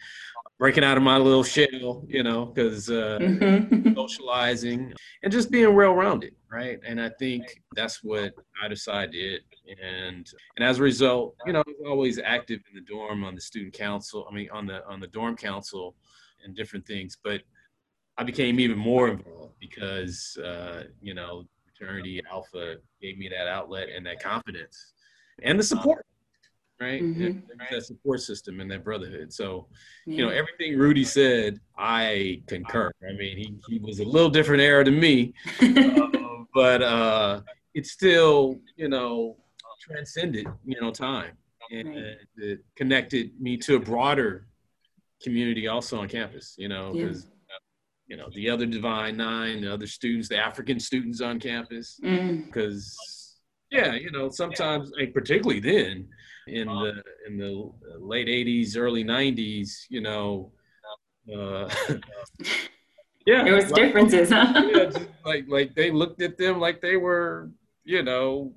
breaking 0.57 0.85
out 0.85 0.97
of 0.97 1.03
my 1.03 1.17
little 1.17 1.43
shell, 1.43 2.05
you 2.07 2.23
know, 2.23 2.47
because 2.47 2.89
uh, 2.89 3.19
mm-hmm. 3.21 3.93
socializing 3.97 4.95
and 5.25 5.33
just 5.33 5.51
being 5.51 5.75
well 5.75 5.95
rounded, 5.95 6.37
right? 6.49 6.79
And 6.87 7.01
I 7.01 7.09
think 7.19 7.61
that's 7.75 8.05
what 8.05 8.33
I 8.63 8.69
decided. 8.69 9.41
And 9.69 10.29
and 10.57 10.67
as 10.67 10.79
a 10.79 10.83
result, 10.83 11.37
you 11.47 11.53
know, 11.53 11.61
I 11.61 11.65
was 11.67 11.87
always 11.87 12.19
active 12.19 12.61
in 12.69 12.75
the 12.75 12.81
dorm 12.81 13.25
on 13.25 13.35
the 13.35 13.41
student 13.41 13.75
council. 13.75 14.27
I 14.31 14.35
mean, 14.35 14.49
on 14.53 14.67
the 14.67 14.87
on 14.87 15.01
the 15.01 15.07
dorm 15.07 15.37
council 15.37 15.95
and 16.45 16.55
different 16.55 16.87
things. 16.87 17.17
But 17.23 17.43
I 18.19 18.25
became 18.25 18.61
even 18.61 18.79
more 18.79 19.09
involved 19.09 19.55
because 19.61 20.37
uh, 20.45 20.85
you 21.01 21.15
know, 21.15 21.45
fraternity 21.65 22.21
Alpha 22.31 22.77
gave 23.01 23.19
me 23.19 23.29
that 23.29 23.47
outlet 23.49 23.89
and 23.95 24.05
that 24.07 24.23
confidence 24.23 24.93
and 25.43 25.59
the 25.59 25.63
support 25.63 26.05
right? 26.83 27.03
Mm-hmm. 27.03 27.39
That 27.71 27.85
support 27.85 28.21
system 28.21 28.61
and 28.61 28.71
that 28.73 28.83
brotherhood. 28.83 29.33
So, 29.33 29.69
yeah. 30.05 30.17
you 30.17 30.25
know, 30.25 30.31
everything 30.31 30.77
Rudy 30.77 31.05
said, 31.05 31.61
I 31.79 32.43
concur. 32.49 32.91
I 33.09 33.13
mean, 33.13 33.39
he, 33.39 33.55
he 33.69 33.79
was 33.79 34.01
a 34.01 34.05
little 34.05 34.31
different 34.31 34.63
era 34.63 34.85
than 34.85 34.99
me, 34.99 35.33
uh, 35.63 36.09
but 36.53 36.83
uh, 36.83 37.41
it 37.75 37.87
still, 37.87 38.59
you 38.77 38.89
know, 38.89 39.37
transcended, 39.83 40.47
you 40.65 40.81
know, 40.81 40.91
time 40.91 41.37
and 41.71 41.89
right. 41.89 42.17
it 42.37 42.61
connected 42.77 43.31
me 43.41 43.57
to 43.57 43.77
a 43.77 43.81
broader 43.81 44.47
community 45.23 45.69
also 45.69 45.99
on 46.01 46.09
campus, 46.09 46.55
you 46.59 46.69
know, 46.69 46.93
because. 46.93 47.25
Yeah. 47.25 47.29
You 48.09 48.19
know 48.19 48.29
the 48.35 48.51
other 48.51 48.67
Divine 48.67 49.17
Nine, 49.17 49.63
the 49.63 49.73
other 49.73 49.87
students, 49.87 50.29
the 50.29 50.37
African 50.37 50.79
students 50.79 51.23
on 51.23 51.41
campus, 51.41 51.99
because 52.03 52.95
mm. 53.73 53.79
yeah, 53.79 53.95
you 53.95 54.11
know 54.11 54.29
sometimes, 54.29 54.91
like 54.99 55.15
particularly 55.15 55.61
then, 55.61 56.09
in 56.47 56.67
the 56.67 57.03
in 57.27 57.39
the 57.39 57.71
late 57.99 58.27
80s 58.27 58.77
early 58.77 59.05
90s 59.05 59.87
you 59.89 60.01
know 60.01 60.51
uh, 61.33 61.69
yeah 63.27 63.45
there 63.45 63.55
was 63.55 63.71
like, 63.71 63.83
differences 63.83 64.31
huh 64.31 64.71
yeah, 64.75 64.91
like 65.25 65.45
like 65.49 65.75
they 65.75 65.91
looked 65.91 66.21
at 66.23 66.37
them 66.37 66.59
like 66.59 66.81
they 66.81 66.97
were 66.97 67.51
you 67.85 68.03
know 68.03 68.53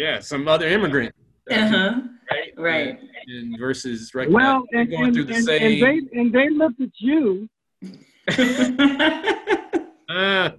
yeah 0.00 0.18
some 0.20 0.48
other 0.48 0.68
immigrant 0.68 1.14
uh-huh 1.50 2.00
right 2.30 2.52
right 2.56 3.00
and, 3.26 3.52
and 3.52 3.58
versus 3.58 4.12
well 4.14 4.64
and, 4.72 4.90
going 4.90 5.04
and, 5.04 5.14
through 5.14 5.24
the 5.24 5.34
and, 5.34 5.44
same 5.44 5.62
and 5.62 5.82
they 5.82 6.18
and 6.18 6.32
they 6.32 6.48
looked 6.48 6.80
at 6.80 6.90
you 6.98 7.48
uh, 10.08 10.50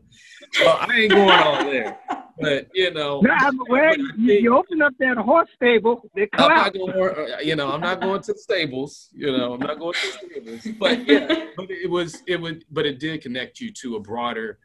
well, 0.59 0.77
I 0.81 0.87
ain't 0.95 1.11
going 1.11 1.29
all 1.29 1.63
there 1.63 1.97
but 2.41 2.67
you 2.73 2.91
know, 2.91 3.21
no, 3.21 3.51
well, 3.69 3.95
you, 3.97 4.33
you, 4.33 4.57
open 4.57 4.81
up 4.81 4.93
that 4.99 5.17
horse 5.17 5.49
stable, 5.55 6.01
they 6.15 6.27
I'm 6.33 6.49
not 6.49 6.73
going, 6.73 6.91
uh, 6.91 7.37
you 7.41 7.55
know, 7.55 7.71
I'm 7.71 7.81
not 7.81 8.01
going 8.01 8.21
to 8.23 8.33
the 8.33 8.39
stables. 8.39 9.09
You 9.13 9.37
know, 9.37 9.53
I'm 9.53 9.59
not 9.59 9.77
going 9.77 9.93
to 9.93 10.29
the 10.43 10.59
stables. 10.59 10.77
But 10.79 11.07
yeah, 11.07 11.45
but 11.55 11.69
it 11.69 11.89
was 11.89 12.23
it 12.27 12.41
would, 12.41 12.65
but 12.71 12.85
it 12.85 12.99
did 12.99 13.21
connect 13.21 13.59
you 13.59 13.71
to 13.81 13.95
a 13.97 13.99
broader 13.99 14.57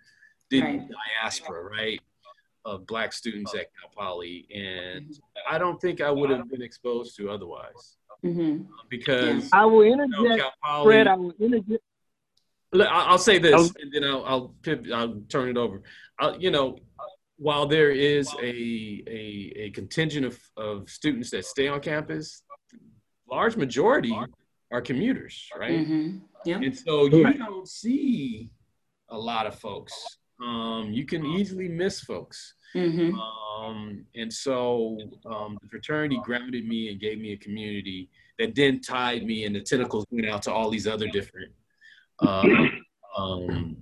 right. 0.53 0.89
diaspora, 1.21 1.65
right? 1.65 2.01
Of 2.73 2.85
black 2.93 3.13
students 3.13 3.55
at 3.55 3.67
Cal 3.75 3.91
Poly, 3.97 4.49
and 4.53 5.07
I 5.49 5.57
don't 5.57 5.81
think 5.81 6.01
I 6.01 6.11
would 6.11 6.31
have 6.31 6.51
been 6.51 6.63
exposed 6.63 7.17
to 7.17 7.31
otherwise. 7.31 7.97
Mm-hmm. 8.25 8.65
Because 8.91 9.49
I 9.53 9.65
will 9.65 9.83
interject, 9.83 10.19
you 10.19 10.37
know, 10.37 10.51
Poly, 10.65 10.87
Fred. 10.87 11.07
I 11.07 11.15
will 11.15 11.35
interject. 11.39 11.85
I'll 12.75 13.19
say 13.31 13.39
this, 13.39 13.73
and 13.81 13.93
then 13.93 14.03
I'll 14.03 14.25
I'll, 14.25 14.55
pivot, 14.63 14.91
I'll 14.93 15.15
turn 15.29 15.49
it 15.49 15.57
over. 15.57 15.77
I'll, 16.19 16.37
you 16.45 16.51
know, 16.51 16.79
while 17.37 17.67
there 17.67 17.93
is 17.93 18.27
a, 18.43 19.05
a, 19.07 19.53
a 19.57 19.71
contingent 19.71 20.27
of, 20.27 20.37
of 20.57 20.91
students 20.91 21.31
that 21.31 21.45
stay 21.45 21.69
on 21.69 21.79
campus, 21.81 22.43
large 23.31 23.57
majority 23.57 24.19
are 24.73 24.81
commuters, 24.81 25.49
right? 25.57 25.79
Mm-hmm. 25.87 26.19
Yeah. 26.45 26.57
And 26.57 26.77
so 26.77 27.07
you 27.07 27.33
don't 27.35 27.69
see 27.69 28.51
a 29.09 29.17
lot 29.17 29.47
of 29.47 29.55
folks. 29.57 30.19
Um, 30.43 30.91
you 30.93 31.07
can 31.07 31.25
easily 31.25 31.69
miss 31.69 32.01
folks. 32.01 32.55
Mm-hmm. 32.75 33.19
Um, 33.19 34.05
and 34.15 34.33
so 34.33 34.99
um, 35.25 35.59
the 35.63 35.69
fraternity 35.69 36.21
grounded 36.23 36.67
me 36.67 36.91
and 36.91 37.01
gave 37.01 37.19
me 37.19 37.33
a 37.33 37.37
community 37.37 38.11
that 38.39 38.55
then 38.55 38.81
tied 38.81 39.25
me, 39.25 39.45
and 39.45 39.57
the 39.57 39.61
tentacles 39.61 40.05
went 40.11 40.27
out 40.27 40.43
to 40.43 40.53
all 40.53 40.69
these 40.69 40.87
other 40.87 41.09
different 41.09 41.51
uh, 42.21 42.43
um, 43.17 43.77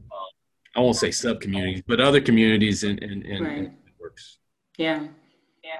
I 0.76 0.80
won't 0.80 0.96
say 0.96 1.10
sub 1.10 1.40
communities, 1.40 1.82
but 1.86 2.00
other 2.00 2.20
communities 2.20 2.84
and 2.84 3.02
and, 3.02 3.24
and, 3.24 3.46
right. 3.46 3.72
networks. 3.84 4.38
Yeah. 4.76 5.06
Yeah. 5.62 5.70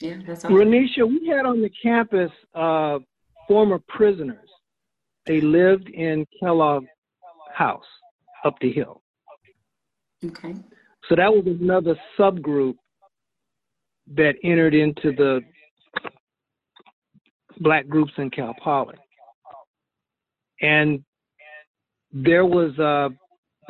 Yeah. 0.00 0.10
Yeah. 0.10 0.22
That's 0.26 0.44
all. 0.44 0.52
Renisha, 0.52 1.08
we 1.08 1.26
had 1.28 1.46
on 1.46 1.60
the 1.60 1.70
campus 1.70 2.30
uh, 2.54 2.98
former 3.46 3.80
prisoners. 3.88 4.48
They 5.26 5.40
lived 5.40 5.88
in 5.90 6.26
Kellogg 6.40 6.84
House 7.52 7.84
up 8.44 8.54
the 8.60 8.72
hill. 8.72 9.02
Okay. 10.24 10.54
So 11.08 11.16
that 11.16 11.32
was 11.32 11.44
another 11.46 11.96
subgroup 12.18 12.74
that 14.14 14.34
entered 14.42 14.74
into 14.74 15.12
the 15.12 15.40
black 17.60 17.88
groups 17.88 18.12
in 18.18 18.30
Cal 18.30 18.54
Poly. 18.62 18.96
And 20.60 21.04
there 22.12 22.44
was 22.44 22.76
uh, 22.78 23.10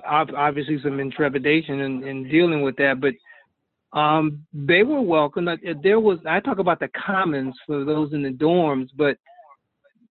obviously 0.07 0.81
some 0.83 1.01
intrepidation 1.01 1.81
in, 1.81 2.05
in 2.05 2.29
dealing 2.29 2.63
with 2.63 2.77
that, 2.77 3.01
but 3.01 3.15
um, 3.99 4.47
they 4.53 4.83
were 4.83 5.01
welcome. 5.01 5.49
There 5.83 6.01
was 6.01 6.19
I 6.27 6.41
talk 6.41 6.59
about 6.59 6.81
the 6.81 6.89
commons 6.89 7.55
for 7.67 7.85
those 7.85 8.13
in 8.13 8.23
the 8.23 8.31
dorms, 8.31 8.89
but 8.97 9.17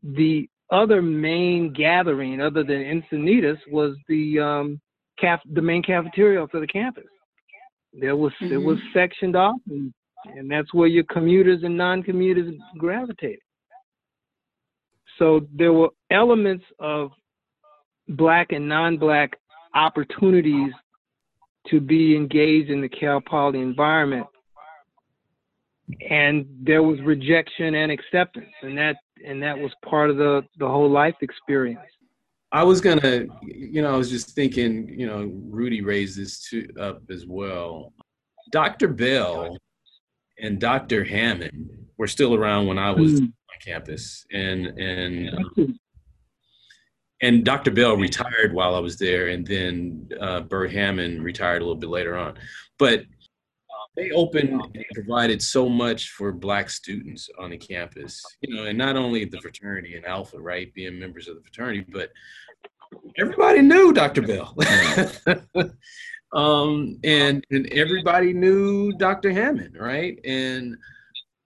the 0.02 0.50
other 0.72 1.02
main 1.02 1.74
gathering, 1.74 2.42
other 2.42 2.64
than 2.64 3.04
Encinitas, 3.12 3.58
was 3.70 3.96
the 4.08 4.40
um, 4.40 4.82
caf- 5.20 5.42
the 5.54 5.62
main 5.62 5.84
cafeteria 5.84 6.48
for 6.48 6.60
the 6.60 6.68
campus. 6.68 7.06
There 7.94 8.16
was 8.16 8.34
mm-hmm. 8.42 8.54
it 8.54 8.58
was 8.58 8.78
sectioned 8.94 9.36
off, 9.36 9.58
and, 9.70 9.94
and 10.26 10.50
that's 10.50 10.74
where 10.74 10.88
your 10.88 11.06
commuters 11.06 11.64
and 11.64 11.78
non-commuters 11.78 12.54
gravitated. 12.78 13.40
So 15.18 15.48
there 15.54 15.72
were 15.72 15.90
elements 16.12 16.66
of 16.80 17.12
black 18.10 18.52
and 18.52 18.68
non-black 18.68 19.40
opportunities 19.74 20.74
to 21.70 21.80
be 21.80 22.16
engaged 22.16 22.70
in 22.70 22.82
the 22.82 22.90
Cal 22.90 23.22
Poly 23.22 23.62
environment. 23.62 24.28
And 26.10 26.46
there 26.62 26.84
was 26.84 27.00
rejection 27.02 27.76
and 27.76 27.92
acceptance, 27.92 28.52
and 28.64 28.78
that 28.78 28.96
and 29.26 29.42
that 29.44 29.58
was 29.58 29.72
part 29.88 30.10
of 30.10 30.18
the 30.18 30.42
the 30.58 30.68
whole 30.68 30.90
life 30.90 31.16
experience. 31.22 31.80
I 32.52 32.64
was 32.64 32.82
gonna, 32.82 33.26
you 33.42 33.82
know, 33.82 33.94
I 33.94 33.98
was 33.98 34.10
just 34.10 34.32
thinking, 34.32 34.88
you 34.88 35.08
know, 35.08 35.32
Rudy 35.50 35.82
raised 35.82 36.18
this 36.18 36.48
to, 36.50 36.68
up 36.80 37.02
as 37.10 37.26
well. 37.26 37.94
Dr. 38.52 38.88
Bell 38.88 39.58
and 40.40 40.60
Dr. 40.60 41.04
Hammond 41.04 41.70
were 41.98 42.08
still 42.08 42.36
around 42.36 42.68
when 42.68 42.78
I 42.78 42.92
was 42.92 43.22
mm. 43.22 43.26
on 43.26 43.60
campus, 43.64 44.26
and 44.32 44.68
and 44.68 45.30
um, 45.38 45.80
and 47.22 47.44
Dr. 47.44 47.72
Bell 47.72 47.98
retired 47.98 48.54
while 48.54 48.76
I 48.76 48.80
was 48.80 48.98
there, 48.98 49.30
and 49.30 49.46
then 49.46 50.10
uh, 50.20 50.42
Bert 50.42 50.72
Hammond 50.72 51.24
retired 51.24 51.62
a 51.62 51.66
little 51.66 51.80
bit 51.80 51.90
later 51.90 52.18
on. 52.18 52.36
But 52.78 53.04
they 53.96 54.12
opened 54.12 54.62
and 54.74 54.86
provided 54.94 55.42
so 55.42 55.70
much 55.70 56.10
for 56.10 56.32
Black 56.32 56.70
students 56.70 57.30
on 57.40 57.52
the 57.52 57.58
campus, 57.58 58.24
you 58.42 58.56
know, 58.56 58.66
and 58.66 58.78
not 58.78 58.96
only 58.96 59.26
the 59.26 59.40
fraternity 59.40 59.96
and 59.96 60.06
Alpha, 60.06 60.40
right, 60.40 60.74
being 60.74 61.00
members 61.00 61.28
of 61.28 61.36
the 61.36 61.42
fraternity, 61.42 61.86
but 61.90 62.12
everybody 63.18 63.62
knew 63.62 63.94
Dr. 63.94 64.22
Bell. 64.22 64.56
um, 66.34 67.00
and 67.04 67.46
and 67.52 67.68
everybody 67.72 68.34
knew 68.34 68.92
Dr. 68.94 69.32
Hammond, 69.32 69.78
right? 69.80 70.20
And 70.26 70.76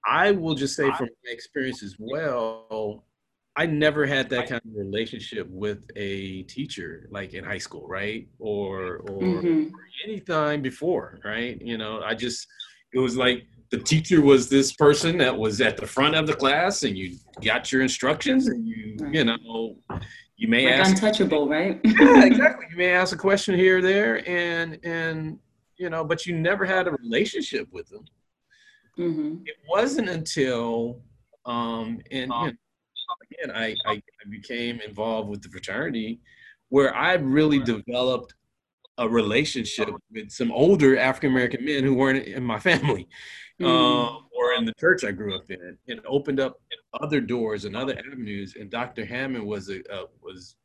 I 0.05 0.31
will 0.31 0.55
just 0.55 0.75
say 0.75 0.91
from 0.97 1.09
my 1.25 1.31
experience 1.31 1.83
as 1.83 1.95
well, 1.99 3.05
I 3.59 3.65
never 3.65 4.05
had 4.05 4.29
that 4.29 4.47
kind 4.47 4.61
of 4.63 4.73
relationship 4.73 5.45
with 5.49 5.83
a 5.97 6.43
teacher 6.43 7.09
like 7.11 7.33
in 7.33 7.43
high 7.43 7.57
school, 7.57 7.85
right? 7.89 8.25
Or 8.39 9.01
or, 9.09 9.21
mm-hmm. 9.21 10.31
or 10.31 10.57
before, 10.59 11.19
right? 11.25 11.61
You 11.61 11.77
know, 11.77 12.01
I 12.01 12.15
just 12.15 12.47
it 12.93 12.99
was 12.99 13.17
like 13.17 13.47
the 13.69 13.77
teacher 13.77 14.21
was 14.21 14.47
this 14.47 14.71
person 14.71 15.17
that 15.17 15.37
was 15.37 15.59
at 15.59 15.75
the 15.75 15.85
front 15.85 16.15
of 16.15 16.25
the 16.25 16.33
class 16.33 16.83
and 16.83 16.97
you 16.97 17.17
got 17.43 17.69
your 17.69 17.81
instructions 17.81 18.47
and 18.47 18.65
you 18.65 18.95
right. 19.01 19.13
you 19.13 19.25
know 19.25 19.75
you 20.37 20.47
may 20.47 20.65
like 20.65 20.75
ask 20.75 20.91
untouchable 20.91 21.47
right 21.47 21.81
yeah 21.83 22.25
exactly 22.31 22.65
you 22.71 22.77
may 22.77 22.89
ask 22.89 23.13
a 23.13 23.17
question 23.17 23.55
here 23.55 23.77
or 23.77 23.81
there 23.81 24.27
and 24.27 24.79
and 24.83 25.37
you 25.77 25.89
know 25.89 26.03
but 26.03 26.25
you 26.25 26.35
never 26.35 26.65
had 26.65 26.87
a 26.87 26.91
relationship 26.91 27.67
with 27.71 27.87
them 27.89 28.05
mm-hmm. 28.97 29.35
it 29.45 29.57
wasn't 29.67 30.09
until 30.09 30.99
um 31.45 31.99
and 32.09 32.31
you 32.31 32.47
know, 32.47 32.51
again 33.43 33.55
I, 33.55 33.75
I 33.85 33.93
i 33.93 34.29
became 34.29 34.79
involved 34.81 35.29
with 35.29 35.41
the 35.41 35.49
fraternity 35.49 36.19
where 36.69 36.95
i 36.95 37.13
really 37.13 37.59
developed 37.59 38.33
a 38.99 39.07
relationship 39.07 39.89
with 40.11 40.29
some 40.29 40.51
older 40.51 40.97
African 40.97 41.31
American 41.31 41.63
men 41.65 41.83
who 41.83 41.95
weren't 41.95 42.25
in 42.27 42.43
my 42.43 42.59
family 42.59 43.07
mm. 43.59 43.65
um, 43.65 44.27
or 44.37 44.53
in 44.53 44.65
the 44.65 44.73
church 44.73 45.03
I 45.03 45.11
grew 45.11 45.35
up 45.35 45.49
in, 45.49 45.77
and 45.87 46.01
opened 46.05 46.39
up 46.39 46.61
other 47.01 47.21
doors 47.21 47.65
and 47.65 47.75
other 47.75 47.97
avenues. 47.97 48.55
And 48.59 48.69
Dr. 48.69 49.05
Hammond 49.05 49.45
was 49.45 49.69
a 49.69 49.79
uh, 49.91 50.05
was 50.21 50.55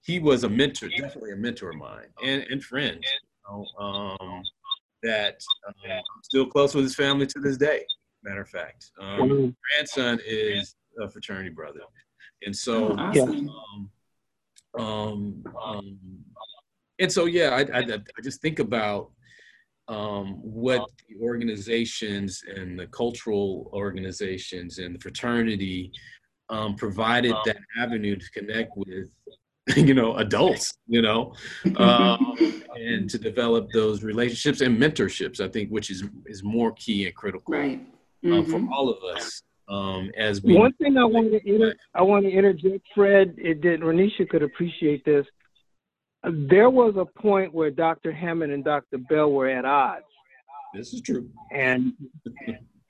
he 0.00 0.18
was 0.18 0.44
a 0.44 0.48
mentor, 0.48 0.88
definitely 0.88 1.32
a 1.32 1.36
mentor 1.36 1.70
of 1.70 1.76
mine 1.76 2.06
and 2.24 2.42
and 2.50 2.64
friend. 2.64 3.04
You 3.04 3.64
know, 3.78 3.84
um, 3.84 4.42
that 5.02 5.40
um, 5.66 5.74
I'm 5.86 6.22
still 6.22 6.46
close 6.46 6.74
with 6.74 6.84
his 6.84 6.94
family 6.94 7.26
to 7.26 7.38
this 7.38 7.58
day. 7.58 7.84
Matter 8.24 8.40
of 8.40 8.48
fact, 8.48 8.90
um, 8.98 9.28
mm. 9.28 9.54
grandson 9.70 10.18
is 10.26 10.74
a 11.00 11.08
fraternity 11.08 11.50
brother, 11.50 11.80
and 12.42 12.54
so. 12.54 12.90
Oh, 12.90 12.96
awesome. 12.96 13.50
um, 14.78 15.44
um, 15.60 15.98
and 17.00 17.12
so 17.12 17.26
yeah, 17.26 17.50
I, 17.50 17.78
I, 17.78 17.82
I 17.82 18.22
just 18.22 18.40
think 18.40 18.58
about 18.58 19.10
um, 19.88 20.34
what 20.42 20.88
the 21.08 21.16
organizations 21.24 22.42
and 22.54 22.78
the 22.78 22.86
cultural 22.88 23.70
organizations 23.72 24.78
and 24.78 24.94
the 24.94 24.98
fraternity 24.98 25.92
um, 26.50 26.76
provided 26.76 27.34
that 27.44 27.56
avenue 27.78 28.16
to 28.16 28.30
connect 28.30 28.72
with 28.76 29.08
you 29.76 29.92
know 29.92 30.16
adults 30.16 30.72
you 30.86 31.02
know 31.02 31.34
um, 31.76 32.34
and 32.76 33.08
to 33.10 33.18
develop 33.18 33.68
those 33.72 34.02
relationships 34.02 34.62
and 34.62 34.80
mentorships 34.80 35.40
i 35.40 35.48
think 35.48 35.68
which 35.68 35.90
is 35.90 36.04
is 36.24 36.42
more 36.42 36.72
key 36.72 37.06
and 37.06 37.14
critical 37.14 37.52
right 37.52 37.80
mm-hmm. 38.24 38.32
um, 38.32 38.46
for 38.46 38.74
all 38.74 38.88
of 38.88 39.02
us 39.14 39.42
um, 39.68 40.10
as 40.16 40.42
we 40.42 40.56
one 40.56 40.72
thing 40.74 40.96
i 40.96 41.04
want 41.04 41.30
to 41.30 41.46
inter- 41.46 41.74
i 41.94 42.02
want 42.02 42.24
to 42.24 42.30
interject 42.30 42.86
fred 42.94 43.34
it 43.36 43.60
did 43.60 43.80
renisha 43.80 44.28
could 44.28 44.42
appreciate 44.42 45.04
this 45.04 45.26
there 46.24 46.70
was 46.70 46.94
a 46.96 47.04
point 47.04 47.54
where 47.54 47.70
Dr. 47.70 48.12
Hammond 48.12 48.52
and 48.52 48.64
Dr. 48.64 48.98
Bell 48.98 49.30
were 49.30 49.48
at 49.48 49.64
odds. 49.64 50.04
This 50.74 50.92
is 50.92 51.00
true. 51.00 51.28
And, 51.52 51.92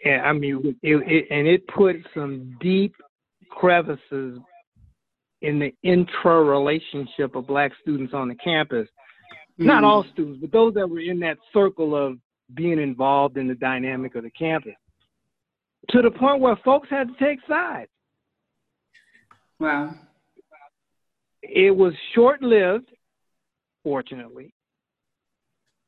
and 0.05 0.23
I 0.23 0.33
mean, 0.33 0.77
it, 0.83 0.97
it, 0.97 1.27
and 1.31 1.47
it 1.47 1.67
put 1.69 1.97
some 2.15 2.57
deep 2.61 2.95
crevices 3.51 4.41
in 5.41 5.59
the 5.59 5.73
intra 5.83 6.43
relationship 6.43 7.37
of 7.37 7.47
black 7.47 7.73
students 7.83 8.15
on 8.15 8.29
the 8.29 8.35
campus. 8.37 8.89
Mm-hmm. 9.59 9.67
Not 9.67 9.85
all 9.85 10.05
students, 10.13 10.41
but 10.41 10.51
those 10.51 10.75
that 10.75 10.89
were 10.89 11.01
in 11.01 11.21
that 11.21 11.39
circle 11.53 11.95
of 11.95 12.19
being 12.55 12.81
involved 12.81 13.37
in 13.37 13.47
the 13.47 13.55
dynamic 13.55 14.15
of 14.15 14.25
the 14.25 14.31
campus. 14.31 14.75
To 15.91 16.03
the 16.03 16.11
point 16.11 16.41
where 16.41 16.57
folks 16.65 16.89
had 16.91 17.09
to 17.09 17.25
take 17.25 17.39
sides. 17.49 17.91
Wow. 19.59 19.95
It 21.43 21.75
was 21.75 21.95
short 22.15 22.43
lived 22.43 22.91
fortunately, 23.83 24.53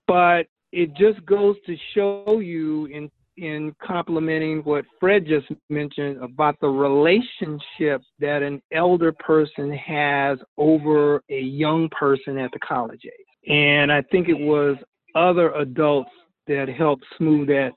But 0.06 0.46
it 0.72 0.94
just 0.96 1.24
goes 1.26 1.56
to 1.66 1.76
show 1.94 2.40
you 2.40 2.86
in 2.86 3.10
in 3.36 3.74
complementing 3.82 4.60
what 4.64 4.84
Fred 4.98 5.26
just 5.26 5.46
mentioned 5.70 6.22
about 6.22 6.60
the 6.60 6.68
relationship 6.68 8.02
that 8.18 8.42
an 8.42 8.60
elder 8.70 9.12
person 9.12 9.72
has 9.72 10.38
over 10.58 11.22
a 11.30 11.40
young 11.40 11.88
person 11.88 12.36
at 12.36 12.50
the 12.52 12.58
college 12.58 13.02
age. 13.04 13.50
And 13.50 13.90
I 13.90 14.02
think 14.02 14.28
it 14.28 14.38
was 14.38 14.76
other 15.14 15.52
adults 15.52 16.10
that 16.48 16.68
helped 16.68 17.04
smooth 17.16 17.48
that 17.48 17.70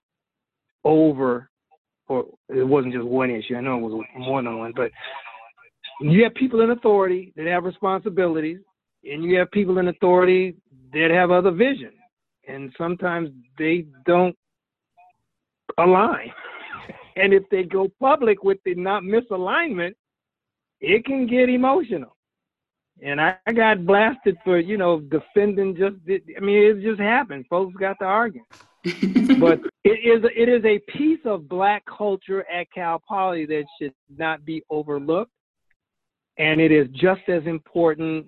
over 0.84 1.50
or 2.08 2.26
it 2.50 2.64
wasn't 2.64 2.94
just 2.94 3.06
one 3.06 3.32
issue. 3.32 3.56
I 3.56 3.62
know 3.62 3.78
it 3.78 3.82
was 3.82 4.06
more 4.18 4.42
than 4.42 4.58
one, 4.58 4.74
but 4.76 4.92
you 6.02 6.24
have 6.24 6.34
people 6.36 6.62
in 6.62 6.72
authority 6.72 7.34
that 7.36 7.46
have 7.48 7.64
responsibilities 7.64 8.60
and 9.04 9.24
you 9.24 9.38
have 9.38 9.52
people 9.52 9.78
in 9.78 9.88
authority 9.88 10.56
that 10.94 11.12
have 11.12 11.32
other 11.32 11.52
vision 11.52 11.92
and 12.48 12.74
sometimes 12.78 13.30
they 13.58 13.86
don't 14.06 14.36
align. 15.78 16.32
And 17.16 17.32
if 17.32 17.44
they 17.52 17.62
go 17.62 17.92
public 18.00 18.44
with 18.44 18.58
the 18.66 18.74
not 18.74 19.04
misalignment 19.04 19.94
it 20.84 21.06
can 21.06 21.26
get 21.26 21.50
emotional. 21.50 22.16
And 23.02 23.20
I, 23.20 23.38
got 23.56 23.86
blasted 23.86 24.38
for 24.44 24.60
you 24.60 24.78
know 24.78 25.00
defending 25.00 25.76
just 25.76 25.96
i 26.08 26.40
mean 26.40 26.64
it 26.64 26.82
just 26.82 27.00
happened. 27.00 27.46
Folks 27.50 27.74
got 27.80 27.98
to 28.00 28.06
argue 28.06 28.44
but 29.40 29.60
it 29.84 30.00
is 30.04 30.30
it 30.36 30.50
is 30.50 30.64
a 30.66 30.80
piece 30.92 31.20
of 31.26 31.48
black 31.48 31.84
culture 31.86 32.46
at 32.52 32.68
cal 32.74 33.02
poly 33.08 33.46
that 33.46 33.64
should 33.80 33.94
not 34.18 34.44
be 34.44 34.62
overlooked 34.70 35.32
and 36.38 36.60
it 36.60 36.72
is 36.72 36.88
just 36.94 37.22
as 37.28 37.46
important 37.46 38.26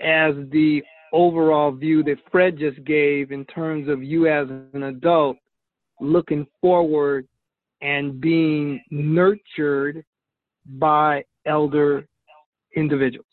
as 0.00 0.34
the 0.50 0.82
overall 1.12 1.70
view 1.70 2.02
that 2.02 2.16
Fred 2.30 2.58
just 2.58 2.82
gave 2.84 3.30
in 3.30 3.44
terms 3.44 3.88
of 3.88 4.02
you 4.02 4.26
as 4.26 4.48
an 4.72 4.84
adult 4.84 5.36
looking 6.00 6.46
forward 6.60 7.26
and 7.80 8.20
being 8.20 8.82
nurtured 8.90 10.04
by 10.66 11.22
elder 11.46 12.06
individuals. 12.74 13.26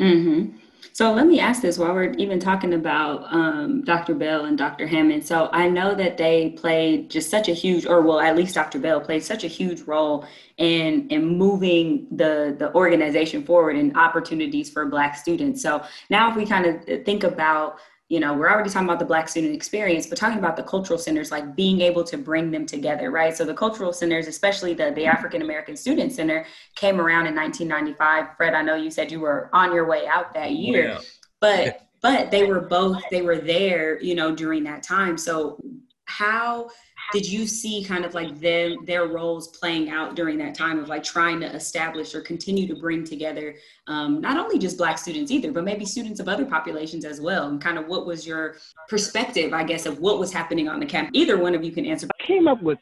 Mm-hmm. 0.00 0.56
So 0.92 1.12
let 1.12 1.26
me 1.26 1.40
ask 1.40 1.62
this 1.62 1.78
while 1.78 1.92
we're 1.92 2.12
even 2.12 2.38
talking 2.38 2.74
about 2.74 3.32
um, 3.32 3.82
Dr. 3.84 4.14
Bell 4.14 4.46
and 4.46 4.56
Dr. 4.56 4.86
Hammond. 4.86 5.26
So 5.26 5.48
I 5.52 5.68
know 5.68 5.94
that 5.94 6.16
they 6.16 6.50
played 6.50 7.10
just 7.10 7.30
such 7.30 7.48
a 7.48 7.52
huge, 7.52 7.86
or 7.86 8.02
well, 8.02 8.20
at 8.20 8.36
least 8.36 8.54
Dr. 8.54 8.78
Bell 8.78 9.00
played 9.00 9.22
such 9.22 9.44
a 9.44 9.48
huge 9.48 9.82
role 9.82 10.26
in 10.56 11.06
in 11.08 11.26
moving 11.26 12.06
the 12.10 12.56
the 12.58 12.74
organization 12.74 13.44
forward 13.44 13.76
and 13.76 13.96
opportunities 13.96 14.70
for 14.70 14.86
Black 14.86 15.16
students. 15.16 15.60
So 15.62 15.84
now, 16.10 16.30
if 16.30 16.36
we 16.36 16.46
kind 16.46 16.66
of 16.66 17.04
think 17.04 17.24
about 17.24 17.78
you 18.08 18.20
know 18.20 18.34
we're 18.34 18.50
already 18.50 18.70
talking 18.70 18.88
about 18.88 18.98
the 18.98 19.04
black 19.04 19.28
student 19.28 19.54
experience 19.54 20.06
but 20.06 20.16
talking 20.16 20.38
about 20.38 20.56
the 20.56 20.62
cultural 20.62 20.98
centers 20.98 21.30
like 21.30 21.56
being 21.56 21.80
able 21.80 22.04
to 22.04 22.16
bring 22.16 22.50
them 22.50 22.66
together 22.66 23.10
right? 23.10 23.36
So 23.36 23.44
the 23.44 23.54
cultural 23.54 23.92
centers 23.92 24.26
especially 24.26 24.74
the, 24.74 24.92
the 24.92 25.06
african 25.06 25.42
american 25.42 25.76
student 25.76 26.12
center 26.12 26.46
came 26.74 27.00
around 27.00 27.26
in 27.26 27.34
1995 27.34 28.36
fred 28.36 28.54
i 28.54 28.62
know 28.62 28.74
you 28.74 28.90
said 28.90 29.10
you 29.10 29.20
were 29.20 29.50
on 29.52 29.74
your 29.74 29.86
way 29.86 30.06
out 30.06 30.32
that 30.34 30.48
oh, 30.48 30.52
year 30.52 30.88
yeah. 30.88 31.00
but 31.40 31.86
but 32.02 32.30
they 32.30 32.44
were 32.44 32.60
both 32.60 33.02
they 33.10 33.22
were 33.22 33.38
there 33.38 34.00
you 34.00 34.14
know 34.14 34.34
during 34.34 34.64
that 34.64 34.82
time. 34.82 35.18
So 35.18 35.60
how 36.04 36.68
did 37.12 37.26
you 37.26 37.46
see 37.46 37.84
kind 37.84 38.04
of 38.04 38.14
like 38.14 38.38
them 38.40 38.76
their 38.84 39.06
roles 39.06 39.48
playing 39.48 39.90
out 39.90 40.16
during 40.16 40.38
that 40.38 40.54
time 40.54 40.78
of 40.78 40.88
like 40.88 41.02
trying 41.02 41.40
to 41.40 41.46
establish 41.46 42.14
or 42.14 42.20
continue 42.20 42.66
to 42.66 42.74
bring 42.74 43.04
together 43.04 43.54
um, 43.86 44.20
not 44.20 44.36
only 44.36 44.58
just 44.58 44.76
black 44.76 44.98
students 44.98 45.30
either 45.30 45.52
but 45.52 45.64
maybe 45.64 45.84
students 45.84 46.20
of 46.20 46.28
other 46.28 46.44
populations 46.44 47.04
as 47.04 47.20
well? 47.20 47.48
And 47.48 47.60
kind 47.60 47.78
of 47.78 47.86
what 47.86 48.06
was 48.06 48.26
your 48.26 48.56
perspective 48.88 49.52
i 49.52 49.64
guess 49.64 49.86
of 49.86 49.98
what 50.00 50.18
was 50.18 50.32
happening 50.32 50.68
on 50.68 50.80
the 50.80 50.86
campus? 50.86 51.10
Either 51.14 51.38
one 51.38 51.54
of 51.54 51.64
you 51.64 51.72
can 51.72 51.86
answer. 51.86 52.06
I 52.20 52.26
came 52.26 52.48
up 52.48 52.62
with 52.62 52.78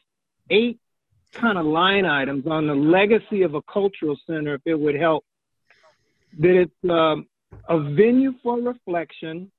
eight 0.49 0.79
kind 1.33 1.57
of 1.57 1.65
line 1.65 2.05
items 2.05 2.47
on 2.47 2.67
the 2.67 2.75
legacy 2.75 3.43
of 3.43 3.55
a 3.55 3.61
cultural 3.63 4.17
center 4.27 4.55
if 4.55 4.61
it 4.65 4.75
would 4.75 4.95
help. 4.95 5.23
That 6.39 6.55
it's 6.61 6.89
um, 6.89 7.27
a 7.69 7.79
venue 7.79 8.33
for 8.43 8.59
reflection. 8.59 9.51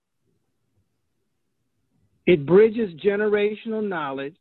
It 2.26 2.44
bridges 2.44 2.92
generational 3.00 3.86
knowledge. 3.86 4.36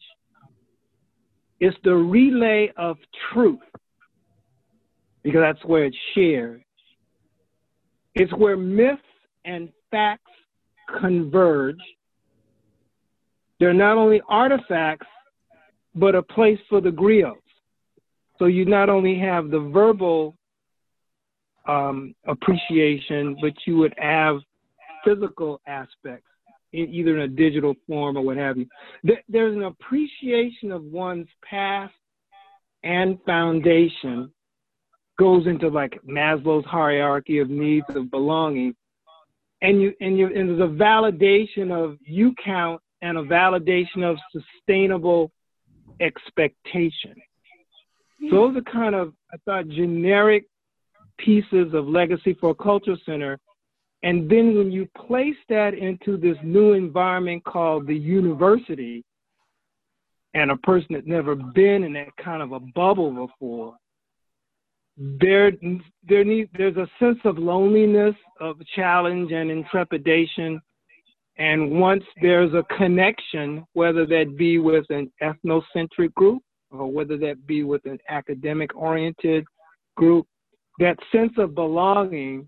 It's 1.59 1.77
the 1.83 1.95
relay 1.95 2.71
of 2.77 2.97
truth 3.31 3.59
because 5.23 5.41
that's 5.41 5.63
where 5.65 5.85
it's 5.85 5.97
shared. 6.13 6.63
It's 8.13 8.31
where 8.33 8.57
myths 8.57 9.01
and 9.45 9.69
facts 9.91 10.31
converge. 10.99 11.79
They're 13.59 13.73
not 13.73 13.97
only 13.97 14.21
artifacts, 14.27 15.07
but 15.95 16.13
a 16.13 16.21
place 16.21 16.59
for 16.69 16.81
the 16.81 16.89
griots. 16.89 17.35
So 18.37 18.45
you 18.45 18.65
not 18.65 18.89
only 18.89 19.17
have 19.19 19.49
the 19.49 19.59
verbal 19.59 20.35
um, 21.67 22.13
appreciation, 22.27 23.37
but 23.41 23.53
you 23.65 23.77
would 23.77 23.93
have 23.97 24.37
physical 25.05 25.61
aspects 25.67 26.27
either 26.73 27.17
in 27.17 27.21
a 27.23 27.27
digital 27.27 27.73
form 27.87 28.17
or 28.17 28.21
what 28.21 28.37
have 28.37 28.57
you. 28.57 28.67
There's 29.29 29.55
an 29.55 29.63
appreciation 29.63 30.71
of 30.71 30.83
one's 30.83 31.27
past 31.49 31.93
and 32.83 33.17
foundation 33.25 34.31
goes 35.17 35.47
into 35.47 35.69
like 35.69 35.99
Maslow's 36.07 36.65
hierarchy 36.65 37.39
of 37.39 37.49
needs 37.49 37.85
of 37.89 38.11
belonging. 38.11 38.75
And 39.61 39.81
you 39.81 39.93
and 40.01 40.17
you 40.17 40.27
and 40.27 40.49
there's 40.49 40.69
a 40.69 40.73
validation 40.73 41.71
of 41.71 41.97
you 42.05 42.33
count 42.43 42.81
and 43.01 43.17
a 43.17 43.23
validation 43.23 44.03
of 44.03 44.17
sustainable 44.31 45.31
expectation. 45.99 47.15
Those 48.29 48.57
are 48.57 48.61
kind 48.61 48.95
of, 48.95 49.13
I 49.31 49.37
thought, 49.45 49.67
generic 49.67 50.45
pieces 51.17 51.73
of 51.73 51.87
legacy 51.87 52.33
for 52.39 52.51
a 52.51 52.55
cultural 52.55 52.97
center. 53.05 53.39
And 54.03 54.29
then 54.29 54.57
when 54.57 54.71
you 54.71 54.87
place 55.07 55.35
that 55.49 55.73
into 55.73 56.17
this 56.17 56.37
new 56.43 56.73
environment 56.73 57.43
called 57.43 57.87
the 57.87 57.95
university, 57.95 59.03
and 60.33 60.51
a 60.51 60.57
person 60.57 60.87
that's 60.91 61.07
never 61.07 61.33
been 61.33 61.83
in 61.83 61.93
that 61.93 62.15
kind 62.21 62.43
of 62.43 62.51
a 62.51 62.59
bubble 62.59 63.27
before, 63.27 63.75
there 64.97 65.51
there 66.07 66.23
need 66.23 66.49
there's 66.57 66.77
a 66.77 66.87
sense 66.99 67.19
of 67.25 67.37
loneliness, 67.37 68.15
of 68.39 68.57
challenge 68.75 69.31
and 69.31 69.49
intrepidation. 69.49 70.61
And 71.37 71.79
once 71.79 72.03
there's 72.21 72.53
a 72.53 72.63
connection, 72.77 73.65
whether 73.73 74.05
that 74.05 74.35
be 74.37 74.57
with 74.57 74.85
an 74.89 75.11
ethnocentric 75.21 76.13
group 76.13 76.41
or 76.71 76.89
whether 76.89 77.17
that 77.17 77.45
be 77.45 77.63
with 77.63 77.85
an 77.85 77.97
academic 78.09 78.73
oriented 78.75 79.45
group, 79.97 80.25
that 80.79 80.97
sense 81.11 81.33
of 81.37 81.55
belonging, 81.55 82.47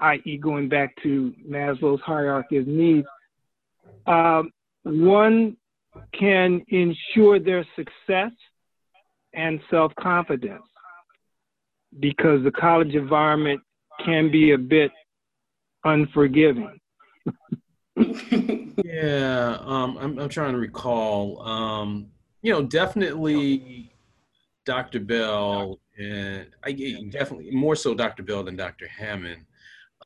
i.e., 0.00 0.38
going 0.38 0.68
back 0.68 0.94
to 1.02 1.34
Maslow's 1.48 2.00
hierarchy 2.02 2.58
of 2.58 2.66
needs, 2.66 3.06
um, 4.06 4.50
one 4.84 5.56
can 6.18 6.62
ensure 6.68 7.38
their 7.38 7.66
success 7.76 8.32
and 9.34 9.60
self 9.70 9.92
confidence 9.96 10.62
because 12.00 12.42
the 12.44 12.50
college 12.50 12.94
environment 12.94 13.60
can 14.04 14.30
be 14.30 14.52
a 14.52 14.58
bit 14.58 14.90
unforgiving. 15.84 16.78
yeah, 18.84 19.58
um, 19.60 19.98
I'm, 19.98 20.18
I'm 20.18 20.28
trying 20.28 20.52
to 20.52 20.58
recall. 20.58 21.42
Um, 21.42 22.08
you 22.42 22.52
know, 22.52 22.62
definitely 22.62 23.90
Dr. 24.64 25.00
Bell, 25.00 25.78
and 25.98 26.46
I 26.62 26.72
definitely 27.10 27.50
more 27.50 27.74
so 27.74 27.94
Dr. 27.94 28.22
Bell 28.22 28.44
than 28.44 28.56
Dr. 28.56 28.86
Hammond. 28.86 29.44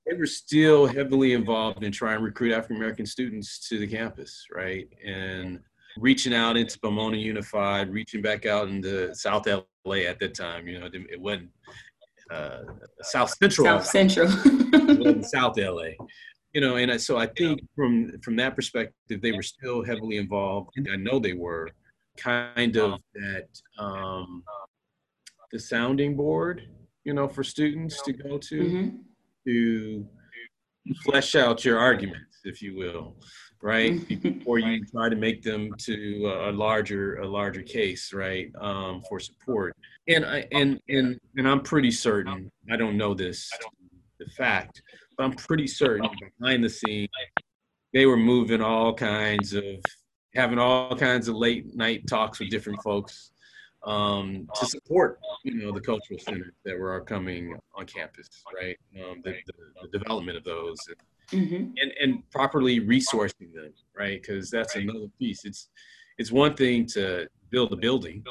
They 0.07 0.17
were 0.17 0.27
still 0.27 0.87
heavily 0.87 1.33
involved 1.33 1.85
in 1.85 1.93
trying 1.93 2.19
to 2.19 2.25
recruit 2.25 2.53
African 2.53 2.77
American 2.77 3.07
students 3.07 3.69
to 3.69 3.79
the 3.79 3.87
campus, 3.87 4.45
right? 4.53 4.89
And 5.05 5.61
reaching 5.99 6.35
out 6.35 6.57
into 6.57 6.79
Pomona 6.81 7.17
Unified, 7.17 7.91
reaching 7.91 8.23
back 8.23 8.47
out 8.47 8.69
into 8.69 9.15
South 9.15 9.47
LA 9.47 9.97
at 9.97 10.19
that 10.21 10.35
time. 10.35 10.67
You 10.67 10.81
know, 10.81 10.89
it 10.93 11.21
wasn't 11.21 11.51
uh, 12.31 12.63
South 13.03 13.31
Central. 13.31 13.67
South 13.67 13.87
Central. 13.87 14.29
South 15.23 15.57
LA. 15.59 15.91
You 16.55 16.61
know, 16.61 16.77
and 16.77 17.01
so 17.01 17.17
I 17.17 17.27
think 17.27 17.61
from 17.75 18.13
from 18.23 18.37
that 18.37 18.55
perspective, 18.55 19.23
they 19.23 19.33
were 19.33 19.43
still 19.43 19.85
heavily 19.85 20.19
involved. 20.19 20.71
And 20.77 20.89
I 20.93 20.97
know 20.97 21.19
they 21.19 21.33
were 21.33 21.71
kind 22.17 22.77
of 22.77 23.01
that 23.15 23.49
um, 23.79 24.43
the 25.51 25.59
sounding 25.59 26.17
board, 26.17 26.69
you 27.05 27.15
know, 27.15 27.27
for 27.27 27.43
students 27.43 28.03
to 28.03 28.13
go 28.13 28.39
to 28.39 28.61
mm-hmm. 28.61 28.97
To 29.47 30.07
flesh 31.05 31.35
out 31.35 31.65
your 31.65 31.79
arguments, 31.79 32.41
if 32.45 32.63
you 32.63 32.77
will 32.77 33.17
right? 33.63 33.93
Mm-hmm. 33.93 34.39
Before 34.39 34.59
you 34.59 34.85
try 34.85 35.09
to 35.09 35.17
make 35.17 35.43
them 35.43 35.71
to 35.79 36.49
a 36.49 36.53
larger 36.53 37.17
a 37.17 37.27
larger 37.27 37.63
case, 37.63 38.13
right, 38.13 38.51
um, 38.61 39.03
for 39.09 39.21
support. 39.21 39.75
And 40.09 40.27
I 40.27 40.47
and 40.53 40.81
and 40.89 41.19
and 41.37 41.49
I'm 41.49 41.61
pretty 41.61 41.93
certain. 41.93 42.51
I 42.71 42.77
don't 42.77 42.97
know 42.97 43.15
this 43.15 43.49
the 44.19 44.27
fact, 44.37 44.83
but 45.17 45.25
I'm 45.25 45.33
pretty 45.33 45.67
certain 45.67 46.11
behind 46.41 46.63
the 46.65 46.69
scenes 46.69 47.09
they 47.93 48.07
were 48.07 48.17
moving 48.17 48.61
all 48.61 48.95
kinds 48.95 49.53
of 49.53 49.65
having 50.35 50.59
all 50.59 50.97
kinds 50.97 51.29
of 51.29 51.37
late 51.37 51.75
night 51.75 52.07
talks 52.09 52.41
with 52.41 52.51
different 52.51 52.83
folks 52.83 53.32
um, 53.85 54.49
to 54.55 54.67
support 54.67 55.19
you 55.45 55.55
know 55.55 55.73
the 55.73 55.81
cultural 55.81 56.19
centers 56.19 56.53
that 56.65 56.79
were 56.79 57.01
coming 57.01 57.59
on 57.75 57.87
campus, 57.87 58.29
right? 58.55 58.77
Um, 58.97 59.21
the, 59.25 59.33
the, 59.47 59.53
the, 59.91 59.99
development 59.99 60.37
of 60.39 60.45
those. 60.45 60.79
And, 61.33 61.43
mm-hmm. 61.43 61.65
and 61.81 61.93
and 62.01 62.31
properly 62.31 62.81
resourcing 62.81 63.53
them, 63.53 63.73
right? 63.97 64.21
Because 64.21 64.51
that's 64.51 64.77
another 64.77 65.09
piece. 65.19 65.45
It's 65.45 65.69
it's 66.19 66.31
one 66.31 66.55
thing 66.55 66.87
to 66.87 67.27
build 67.51 67.73
a 67.73 67.77
building 67.77 68.23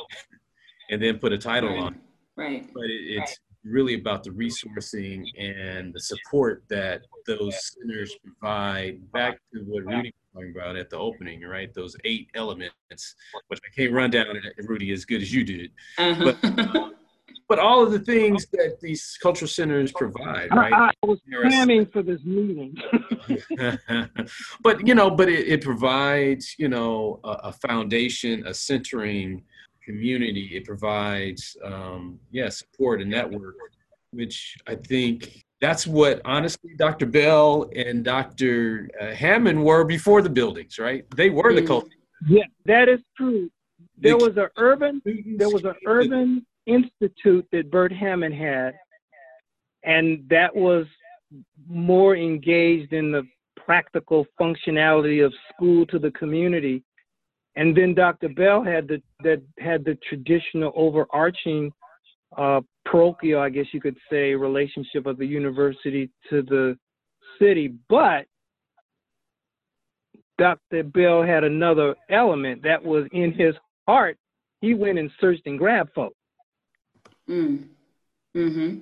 and 0.89 1.01
then 1.01 1.19
put 1.19 1.33
a 1.33 1.37
title 1.37 1.69
right. 1.69 1.83
on, 1.83 1.99
right? 2.35 2.69
But 2.73 2.85
it, 2.85 3.01
it's 3.17 3.31
right. 3.31 3.71
really 3.71 3.95
about 3.95 4.23
the 4.23 4.31
resourcing 4.31 5.25
and 5.37 5.93
the 5.93 5.99
support 5.99 6.63
that 6.69 7.01
those 7.27 7.73
centers 7.73 8.15
provide. 8.23 9.11
Back 9.11 9.39
to 9.53 9.61
what 9.61 9.85
Rudy 9.85 10.13
was 10.13 10.20
talking 10.33 10.53
about 10.55 10.75
at 10.75 10.89
the 10.89 10.97
opening, 10.97 11.41
right? 11.41 11.73
Those 11.73 11.95
eight 12.05 12.29
elements, 12.35 13.15
which 13.47 13.59
I 13.65 13.75
can't 13.75 13.93
run 13.93 14.11
down, 14.11 14.39
Rudy, 14.63 14.91
as 14.91 15.05
good 15.05 15.21
as 15.21 15.33
you 15.33 15.43
did, 15.43 15.71
uh-huh. 15.97 16.33
but. 16.41 16.93
but 17.47 17.59
all 17.59 17.83
of 17.83 17.91
the 17.91 17.99
things 17.99 18.45
that 18.53 18.79
these 18.79 19.17
cultural 19.21 19.47
centers 19.47 19.91
provide, 19.91 20.47
right? 20.51 20.71
I, 20.71 20.89
I 21.03 21.05
was 21.05 21.19
planning 21.29 21.85
for 21.85 22.01
this 22.01 22.23
meeting. 22.23 22.77
but 24.63 24.87
you 24.87 24.95
know, 24.95 25.09
but 25.09 25.27
it, 25.27 25.49
it 25.49 25.61
provides 25.61 26.55
you 26.57 26.69
know 26.69 27.19
a, 27.25 27.29
a, 27.49 27.51
foundation, 27.51 28.47
a 28.47 28.53
centering 28.53 29.43
community. 29.83 30.51
It 30.53 30.63
provides 30.63 31.57
um, 31.61 32.19
yeah 32.31 32.47
support, 32.47 33.01
and 33.01 33.11
network, 33.11 33.55
which 34.11 34.57
I 34.65 34.75
think 34.75 35.43
that's 35.61 35.85
what 35.85 36.21
honestly 36.25 36.71
Dr. 36.75 37.05
Bell 37.05 37.69
and 37.75 38.03
Dr. 38.03 38.89
Uh, 38.99 39.11
Hammond 39.13 39.63
were 39.63 39.85
before 39.85 40.21
the 40.21 40.29
buildings, 40.29 40.79
right? 40.79 41.05
They 41.15 41.29
were 41.29 41.53
the 41.53 41.61
mm. 41.61 41.67
culture. 41.67 41.87
Yeah, 42.27 42.43
that 42.65 42.89
is 42.89 42.99
true. 43.15 43.49
There 43.97 44.17
was 44.17 44.35
an 44.35 44.47
urban, 44.57 45.01
there 45.37 45.49
was 45.49 45.63
an 45.63 45.75
urban 45.85 46.45
institute 46.65 47.47
that 47.51 47.69
Bert 47.69 47.93
Hammond 47.93 48.33
had, 48.33 48.73
and 49.83 50.23
that 50.29 50.55
was 50.55 50.87
more 51.67 52.15
engaged 52.15 52.93
in 52.93 53.11
the 53.11 53.23
practical 53.55 54.25
functionality 54.39 55.23
of 55.23 55.31
school 55.53 55.85
to 55.87 55.99
the 55.99 56.11
community. 56.11 56.83
And 57.55 57.77
then 57.77 57.93
Dr. 57.93 58.29
Bell 58.29 58.63
had 58.63 58.87
the 58.87 59.01
that 59.23 59.41
had 59.59 59.85
the 59.85 59.97
traditional 60.09 60.71
overarching 60.75 61.71
uh, 62.37 62.61
parochial, 62.85 63.41
I 63.41 63.49
guess 63.49 63.65
you 63.71 63.81
could 63.81 63.97
say, 64.09 64.33
relationship 64.33 65.05
of 65.05 65.17
the 65.17 65.25
university 65.25 66.09
to 66.29 66.41
the 66.41 66.77
city. 67.39 67.73
But 67.89 68.25
Dr. 70.37 70.83
Bell 70.83 71.23
had 71.23 71.43
another 71.43 71.95
element 72.09 72.63
that 72.63 72.83
was 72.83 73.05
in 73.11 73.33
his 73.33 73.55
heart. 73.87 74.17
He 74.61 74.73
went 74.73 74.99
and 74.99 75.11
searched 75.19 75.43
and 75.45 75.57
grabbed 75.57 75.91
folks. 75.93 76.15
Mm. 77.29 77.65
Mm-hmm. 78.35 78.77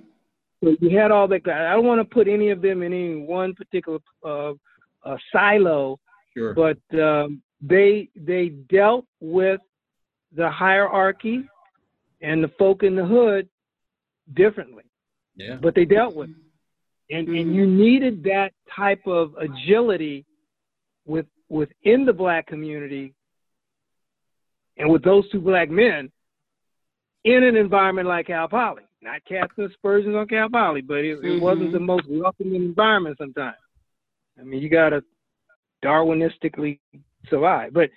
So 0.64 0.76
you 0.80 0.98
had 0.98 1.12
all 1.12 1.28
that. 1.28 1.48
I 1.48 1.74
don't 1.74 1.86
want 1.86 2.02
to 2.02 2.06
put 2.14 2.28
any 2.28 2.50
of 2.50 2.62
them 2.62 2.82
in 2.82 2.94
any 2.94 3.16
one 3.16 3.54
particular 3.56 4.00
uh, 4.26 4.54
uh, 5.04 5.18
silo, 5.32 6.00
sure. 6.36 6.54
but 6.54 6.78
um, 7.00 7.42
they 7.62 8.10
they 8.16 8.50
dealt 8.70 9.06
with 9.22 9.62
the 10.36 10.50
hierarchy 10.50 11.44
and 12.22 12.44
the 12.44 12.52
folk 12.60 12.84
in 12.84 12.96
the 12.96 13.06
hood 13.06 13.48
differently. 14.34 14.84
Yeah. 15.36 15.58
But 15.62 15.76
they 15.76 15.86
dealt 15.86 16.16
with, 16.16 16.30
it. 16.30 17.16
and 17.16 17.28
mm-hmm. 17.28 17.38
and 17.38 17.56
you 17.56 17.66
needed 17.66 18.24
that 18.24 18.52
type 18.76 19.06
of 19.08 19.34
agility 19.38 20.26
with 21.06 21.26
within 21.48 22.06
the 22.06 22.14
black 22.14 22.48
community, 22.48 23.14
and 24.78 24.90
with 24.90 25.04
those 25.04 25.30
two 25.32 25.40
black 25.40 25.70
men 25.70 26.12
in 27.24 27.44
an 27.44 27.56
environment 27.56 28.08
like 28.08 28.28
Cal 28.28 28.48
Poly. 28.48 28.84
Not 29.02 29.22
casting 29.26 29.64
aspersions 29.64 30.14
on 30.14 30.28
Cal 30.28 30.50
Poly, 30.50 30.82
but 30.82 30.98
it, 30.98 31.18
mm-hmm. 31.18 31.38
it 31.38 31.42
wasn't 31.42 31.72
the 31.72 31.78
mm-hmm. 31.78 31.88
most 31.88 32.04
welcoming 32.10 32.56
environment 32.56 33.18
sometimes. 33.18 33.56
I 34.38 34.44
mean, 34.44 34.62
you 34.62 34.70
got 34.70 34.90
to 34.90 35.02
Darwinistically 35.84 36.80
survive. 37.30 37.74
But 37.74 37.90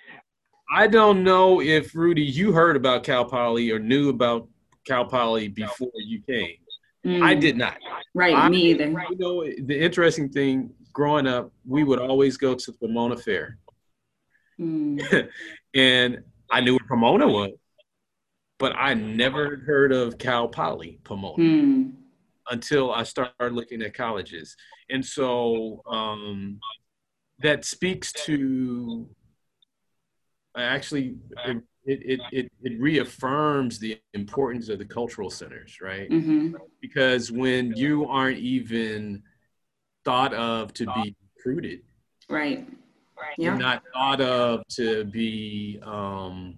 I 0.73 0.87
don't 0.87 1.23
know 1.23 1.61
if 1.61 1.95
Rudy, 1.95 2.23
you 2.23 2.51
heard 2.51 2.75
about 2.75 3.03
Cal 3.03 3.25
Poly 3.25 3.71
or 3.71 3.79
knew 3.79 4.09
about 4.09 4.47
Cal 4.85 5.05
Poly 5.05 5.47
before 5.47 5.91
you 5.95 6.21
came. 6.21 6.57
Mm. 7.05 7.21
I 7.21 7.35
did 7.35 7.57
not. 7.57 7.77
Right, 8.13 8.35
I, 8.35 8.49
me 8.49 8.71
either. 8.71 8.87
You 8.87 9.17
know, 9.17 9.43
the 9.43 9.79
interesting 9.79 10.29
thing 10.29 10.71
growing 10.93 11.27
up, 11.27 11.51
we 11.65 11.83
would 11.83 11.99
always 11.99 12.37
go 12.37 12.55
to 12.55 12.71
the 12.71 12.77
Pomona 12.77 13.17
Fair. 13.17 13.57
Mm. 14.59 15.29
and 15.75 16.23
I 16.49 16.61
knew 16.61 16.73
what 16.73 16.87
Pomona 16.87 17.27
was 17.27 17.51
but 18.63 18.77
I 18.77 18.93
never 18.93 19.57
heard 19.57 19.91
of 19.91 20.17
Cal 20.17 20.47
Poly 20.47 20.97
Pomona 21.03 21.35
hmm. 21.35 21.89
until 22.49 22.93
I 22.93 23.03
started 23.03 23.51
looking 23.51 23.81
at 23.81 23.93
colleges. 23.93 24.55
And 24.89 25.05
so 25.05 25.81
um, 25.85 26.61
that 27.39 27.65
speaks 27.65 28.13
to 28.25 29.05
actually 30.55 31.15
it, 31.45 31.57
it, 31.85 32.19
it, 32.31 32.51
it 32.61 32.79
reaffirms 32.79 33.79
the 33.79 33.99
importance 34.13 34.69
of 34.69 34.79
the 34.79 34.85
cultural 34.85 35.29
centers, 35.29 35.79
right? 35.81 36.09
Mm-hmm. 36.09 36.55
Because 36.81 37.31
when 37.31 37.73
you 37.75 38.05
aren't 38.07 38.37
even 38.39 39.23
thought 40.05 40.33
of 40.33 40.73
to 40.75 40.85
be 40.85 41.15
recruited, 41.35 41.81
Right. 42.29 42.67
you're 43.37 43.53
Yeah. 43.53 43.57
not 43.57 43.83
thought 43.93 44.21
of 44.21 44.65
to 44.75 45.03
be, 45.05 45.79
um, 45.83 46.57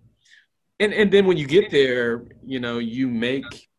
and 0.80 0.94
and 0.94 1.12
then 1.12 1.26
when 1.26 1.38
you 1.38 1.48
get 1.48 1.72
there, 1.72 2.26
you 2.46 2.60
know, 2.60 2.80
you 2.80 3.08
make, 3.08 3.70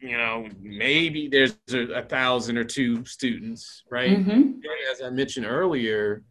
you 0.00 0.16
know, 0.16 0.48
maybe 0.60 1.28
there's 1.28 1.56
a, 1.72 1.78
a 1.94 2.02
thousand 2.02 2.58
or 2.58 2.64
two 2.64 3.04
students, 3.04 3.82
right? 3.90 4.18
Mm-hmm. 4.18 4.60
as 4.90 5.02
I 5.02 5.10
mentioned 5.10 5.46
earlier, 5.46 6.22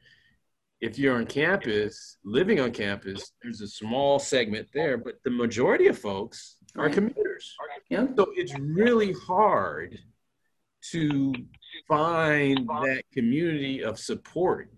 if 0.82 0.98
you're 0.98 1.16
on 1.16 1.28
campus, 1.28 2.18
living 2.26 2.60
on 2.60 2.72
campus, 2.72 3.32
there's 3.42 3.62
a 3.62 3.68
small 3.68 4.18
segment 4.18 4.68
there, 4.74 4.98
but 4.98 5.16
the 5.24 5.30
majority 5.30 5.88
of 5.88 5.98
folks 5.98 6.58
are 6.78 6.90
commuters. 6.90 7.56
Yep. 7.90 8.14
So 8.18 8.32
it's 8.36 8.58
really 8.60 9.14
hard 9.14 9.98
to 10.92 11.34
find 11.88 12.68
that 12.68 13.04
community 13.14 13.84
of 13.84 14.00
support 14.00 14.72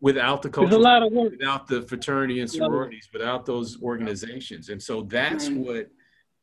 without 0.00 0.42
the 0.42 0.50
culture, 0.50 0.76
lot 0.76 1.02
of 1.02 1.12
work. 1.12 1.30
without 1.30 1.68
the 1.68 1.82
fraternity 1.82 2.40
and 2.40 2.50
sororities, 2.50 3.08
without 3.12 3.46
those 3.46 3.80
organizations. 3.80 4.68
And 4.68 4.82
so 4.82 5.02
that's 5.02 5.48
what 5.48 5.88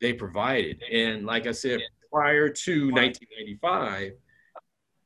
they 0.00 0.14
provided. 0.14 0.82
And 0.90 1.26
like 1.26 1.46
I 1.46 1.52
said, 1.52 1.80
prior 2.10 2.48
to 2.48 2.90
1995, 2.90 4.12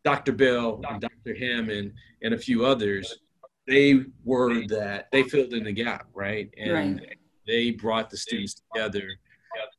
Dr. 0.05 0.33
Bell 0.33 0.81
and 0.89 1.01
Dr. 1.01 1.35
Hammond 1.37 1.93
and 2.23 2.33
a 2.33 2.39
few 2.39 2.65
others, 2.65 3.19
they 3.69 4.01
were 4.25 4.67
that 4.69 5.09
they 5.13 5.23
filled 5.23 5.53
in 5.53 5.65
the 5.65 5.73
gap, 5.73 6.07
right? 6.15 6.49
And 6.57 7.07
they 7.47 7.71
brought 7.73 8.11
the 8.11 8.17
students 8.17 8.63
together, 8.73 9.09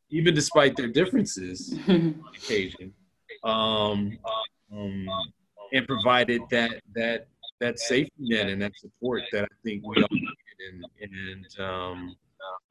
even 0.10 0.34
despite 0.34 0.76
their 0.76 0.88
differences 0.88 1.78
on 1.88 2.24
occasion, 2.36 2.94
um, 3.44 4.18
um, 4.72 5.08
and 5.74 5.88
provided 5.88 6.42
that 6.52 6.82
that 6.96 7.28
that 7.60 7.80
safety 7.80 8.12
net 8.20 8.48
and 8.48 8.62
that 8.62 8.72
support 8.78 9.24
that 9.34 9.44
I 9.44 9.56
think 9.64 9.86
we 9.86 10.02
all 10.02 10.08
needed. 10.12 10.30
And, 10.72 10.86
and 11.02 11.60
um, 11.66 12.16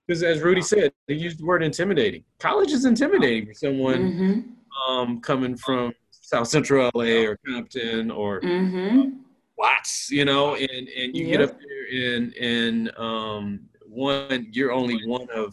because 0.07 0.23
as 0.23 0.41
Rudy 0.41 0.63
said, 0.63 0.93
they 1.07 1.15
used 1.15 1.39
the 1.41 1.45
word 1.45 1.63
intimidating. 1.63 2.25
College 2.39 2.73
is 2.73 2.85
intimidating 2.87 3.47
for 3.47 3.55
someone 3.55 3.99
Mm-hmm. 4.13 4.91
um, 4.93 5.21
coming 5.21 5.57
from 5.57 5.93
South 6.11 6.49
Central 6.49 6.91
LA 6.95 7.25
or 7.29 7.39
Compton 7.47 8.11
or 8.11 8.41
Mm-hmm. 8.41 9.11
Watts, 9.59 10.11
you 10.11 10.25
know, 10.25 10.55
and 10.55 10.89
and 10.89 11.17
you 11.17 11.27
get 11.27 11.41
up 11.41 11.59
there 11.59 12.15
and 12.15 12.33
and 12.35 12.97
um, 12.97 13.61
one 13.87 14.47
you're 14.53 14.73
only 14.73 15.05
one 15.07 15.27
of 15.35 15.53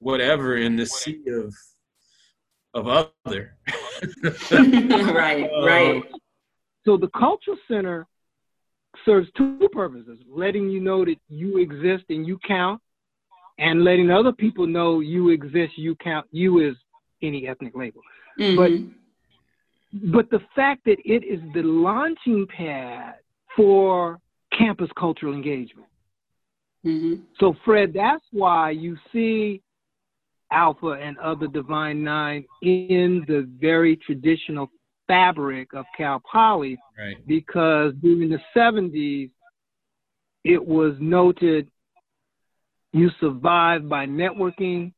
whatever 0.00 0.56
in 0.56 0.76
the 0.76 0.84
sea 0.86 1.22
of 1.28 1.54
of 2.74 3.08
other. 3.24 3.56
right. 4.22 5.50
Right. 5.64 5.96
Um, 5.96 6.04
So 6.84 6.96
the 6.96 7.08
cultural 7.08 7.56
center 7.66 8.06
serves 9.04 9.28
two 9.36 9.68
purposes: 9.72 10.18
letting 10.28 10.68
you 10.68 10.80
know 10.80 11.04
that 11.04 11.16
you 11.28 11.58
exist 11.58 12.04
and 12.10 12.26
you 12.26 12.38
count, 12.46 12.80
and 13.58 13.82
letting 13.82 14.10
other 14.10 14.32
people 14.32 14.66
know 14.66 15.00
you 15.00 15.30
exist, 15.30 15.72
you 15.78 15.94
count, 15.96 16.26
you 16.30 16.58
is 16.60 16.76
any 17.22 17.48
ethnic 17.48 17.74
label. 17.74 18.02
Mhm. 18.38 18.56
But 18.56 18.72
the 20.30 20.40
fact 20.54 20.84
that 20.84 20.98
it 21.04 21.24
is 21.24 21.40
the 21.54 21.62
launching 21.62 22.46
pad 22.46 23.16
for 23.54 24.18
campus 24.56 24.90
cultural 24.98 25.34
engagement. 25.34 25.88
Mhm. 26.84 27.22
So, 27.38 27.52
Fred, 27.64 27.92
that's 27.92 28.24
why 28.32 28.70
you 28.70 28.96
see 29.12 29.62
Alpha 30.50 30.90
and 30.92 31.18
other 31.18 31.48
Divine 31.48 32.02
Nine 32.02 32.44
in 32.62 33.24
the 33.26 33.48
very 33.60 33.96
traditional 33.96 34.70
fabric 35.06 35.72
of 35.72 35.84
Cal 35.96 36.20
Poly 36.20 36.78
right. 36.98 37.16
because 37.26 37.94
during 37.94 38.28
the 38.28 38.40
70s, 38.54 39.30
it 40.44 40.64
was 40.64 40.94
noted 41.00 41.68
you 42.92 43.10
survive 43.20 43.88
by 43.88 44.06
networking, 44.06 44.92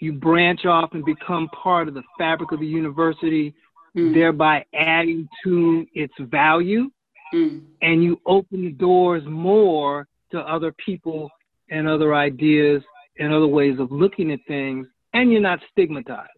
you 0.00 0.12
branch 0.12 0.66
off 0.66 0.92
and 0.92 1.04
become 1.04 1.48
part 1.48 1.88
of 1.88 1.94
the 1.94 2.02
fabric 2.18 2.52
of 2.52 2.60
the 2.60 2.66
university, 2.66 3.54
Mm. 3.96 4.12
thereby 4.14 4.64
adding 4.74 5.28
to 5.44 5.86
its 5.94 6.14
value, 6.18 6.90
Mm. 7.34 7.62
and 7.82 8.02
you 8.02 8.20
open 8.26 8.62
the 8.62 8.70
doors 8.70 9.22
more 9.26 10.06
to 10.30 10.38
other 10.40 10.72
people 10.72 11.30
and 11.70 11.86
other 11.88 12.14
ideas 12.14 12.82
and 13.18 13.32
other 13.34 13.46
ways 13.46 13.78
of 13.78 13.90
looking 13.92 14.30
at 14.32 14.40
things, 14.48 14.86
and 15.12 15.30
you're 15.32 15.40
not 15.40 15.60
stigmatized. 15.70 16.30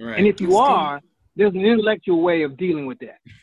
Right. 0.00 0.18
And 0.18 0.26
if 0.26 0.40
you 0.40 0.48
That's 0.48 0.58
good. 0.58 0.68
are, 0.68 1.00
there's 1.36 1.54
an 1.54 1.64
intellectual 1.64 2.22
way 2.22 2.42
of 2.42 2.56
dealing 2.56 2.86
with 2.86 2.98
that. 3.00 3.18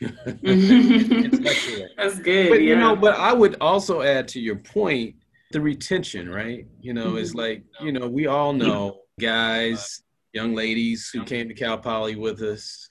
That's 1.96 2.18
good. 2.18 2.48
but 2.50 2.62
yeah. 2.62 2.68
you 2.68 2.76
know, 2.76 2.94
but 2.96 3.16
I 3.16 3.32
would 3.32 3.56
also 3.60 4.02
add 4.02 4.28
to 4.28 4.40
your 4.40 4.56
point 4.56 5.16
the 5.52 5.60
retention, 5.60 6.28
right? 6.28 6.66
You 6.80 6.92
know, 6.94 7.16
it's 7.16 7.32
Mhm. 7.32 7.36
like 7.38 7.64
you 7.82 7.92
know 7.92 8.08
we 8.08 8.26
all 8.26 8.52
know 8.52 9.00
guys, 9.18 10.02
young 10.32 10.54
ladies 10.54 11.10
who 11.12 11.24
came 11.24 11.48
to 11.48 11.54
Cal 11.54 11.78
Poly 11.78 12.16
with 12.16 12.40
us, 12.42 12.89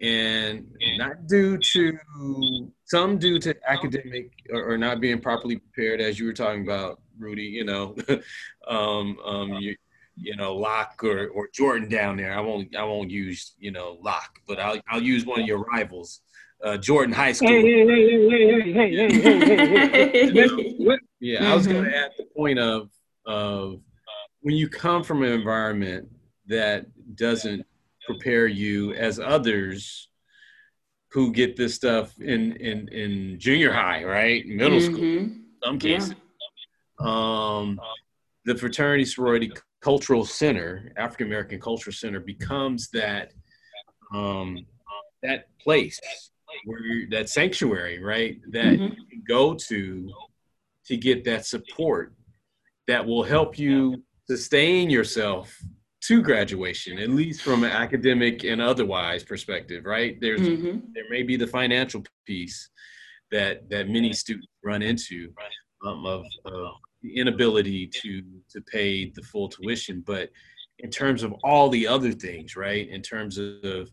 and 0.00 0.66
not 0.96 1.26
due 1.26 1.58
to 1.58 1.98
some 2.84 3.18
due 3.18 3.38
to 3.40 3.54
academic 3.68 4.30
or, 4.50 4.72
or 4.72 4.78
not 4.78 5.00
being 5.00 5.20
properly 5.20 5.56
prepared, 5.56 6.00
as 6.00 6.18
you 6.18 6.26
were 6.26 6.32
talking 6.32 6.62
about, 6.62 7.00
Rudy. 7.18 7.42
You 7.44 7.64
know, 7.64 7.96
um, 8.68 9.18
um, 9.24 9.52
you, 9.54 9.76
you 10.16 10.36
know, 10.36 10.54
Locke 10.54 11.02
or, 11.02 11.28
or 11.28 11.48
Jordan 11.52 11.88
down 11.88 12.16
there. 12.16 12.32
I 12.36 12.40
won't 12.40 12.74
I 12.76 12.84
won't 12.84 13.10
use 13.10 13.54
you 13.58 13.70
know 13.72 13.98
Locke, 14.02 14.38
but 14.46 14.58
I'll 14.58 14.80
I'll 14.88 15.02
use 15.02 15.26
one 15.26 15.40
of 15.40 15.46
your 15.46 15.58
rivals, 15.60 16.20
uh, 16.62 16.76
Jordan 16.76 17.14
High 17.14 17.32
School. 17.32 17.48
Hey, 17.48 17.62
hey, 17.62 17.86
hey, 17.86 18.28
hey, 18.28 18.72
hey, 18.72 18.72
hey, 18.72 19.20
hey, 19.20 19.20
hey, 19.20 20.30
hey, 20.32 20.32
hey. 20.32 20.74
What- 20.78 21.00
Yeah, 21.20 21.50
I 21.50 21.54
was 21.56 21.66
going 21.66 21.82
Mhm. 21.84 21.90
to 21.90 21.96
add 21.96 22.10
the 22.16 22.24
point 22.36 22.58
of 22.58 22.90
of 23.26 23.80
when 24.40 24.54
you 24.54 24.68
come 24.68 25.02
from 25.02 25.22
an 25.24 25.32
environment 25.32 26.08
that 26.46 26.86
doesn't 27.16 27.66
prepare 28.08 28.46
you 28.46 28.94
as 28.94 29.20
others 29.20 30.08
who 31.12 31.32
get 31.32 31.56
this 31.56 31.74
stuff 31.74 32.18
in 32.20 32.52
in 32.56 32.88
in 32.88 33.38
junior 33.38 33.72
high, 33.72 34.02
right, 34.04 34.46
middle 34.46 34.80
school, 34.80 35.00
Mhm. 35.04 35.42
some 35.62 35.78
Yeah. 35.80 36.08
Um, 37.00 37.80
the 38.44 38.56
fraternity 38.56 39.04
sorority 39.04 39.52
cultural 39.80 40.24
center, 40.24 40.92
African 40.96 41.26
American 41.28 41.60
Cultural 41.60 41.94
Center, 41.94 42.20
becomes 42.20 42.88
that 42.90 43.32
um, 44.12 44.66
that 45.22 45.46
place 45.58 46.00
where 46.64 47.06
that 47.10 47.28
sanctuary, 47.28 47.98
right, 48.02 48.40
that 48.50 48.78
Mhm. 48.78 48.96
you 48.96 49.04
can 49.06 49.22
go 49.28 49.54
to 49.54 50.10
to 50.86 50.96
get 50.96 51.24
that 51.24 51.44
support 51.44 52.14
that 52.86 53.04
will 53.06 53.22
help 53.22 53.58
you 53.58 54.02
sustain 54.26 54.88
yourself 54.88 55.62
to 56.08 56.22
graduation, 56.22 56.98
at 56.98 57.10
least 57.10 57.42
from 57.42 57.64
an 57.64 57.70
academic 57.70 58.42
and 58.44 58.60
otherwise 58.62 59.22
perspective, 59.22 59.84
right? 59.84 60.18
There's 60.20 60.40
Mhm. 60.40 60.82
there 60.94 61.04
may 61.10 61.22
be 61.22 61.36
the 61.36 61.46
financial 61.46 62.02
piece 62.26 62.70
that 63.30 63.68
that 63.68 63.88
many 63.88 64.12
students 64.14 64.48
run 64.64 64.80
into 64.82 65.32
um, 65.84 66.04
of, 66.06 66.24
of 66.46 66.72
the 67.02 67.14
inability 67.14 67.86
to 67.86 68.22
to 68.50 68.60
pay 68.62 69.10
the 69.10 69.22
full 69.22 69.48
tuition, 69.50 70.02
but 70.06 70.30
in 70.78 70.90
terms 70.90 71.22
of 71.22 71.32
all 71.44 71.68
the 71.68 71.86
other 71.86 72.12
things, 72.12 72.56
right? 72.56 72.88
In 72.88 73.02
terms 73.02 73.36
of 73.38 73.90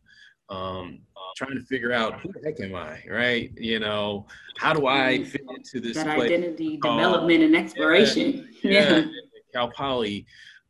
um, 0.50 1.00
trying 1.36 1.58
to 1.60 1.66
figure 1.66 1.92
out 1.92 2.22
who 2.22 2.32
the 2.32 2.40
heck 2.46 2.60
am 2.62 2.76
I, 2.76 3.04
right? 3.10 3.52
You 3.58 3.80
know, 3.80 4.26
how 4.58 4.74
do 4.74 4.86
I 4.88 5.24
fit 5.24 5.42
into 5.50 5.82
this 5.86 5.98
That 5.98 6.16
place? 6.16 6.32
identity 6.32 6.80
Oh, 6.84 6.96
development 6.96 7.44
and 7.44 7.56
exploration. 7.56 8.48
yeah, 8.64 9.00
Yeah. 9.04 9.06
Cal 9.54 9.70
Poly. 9.72 10.26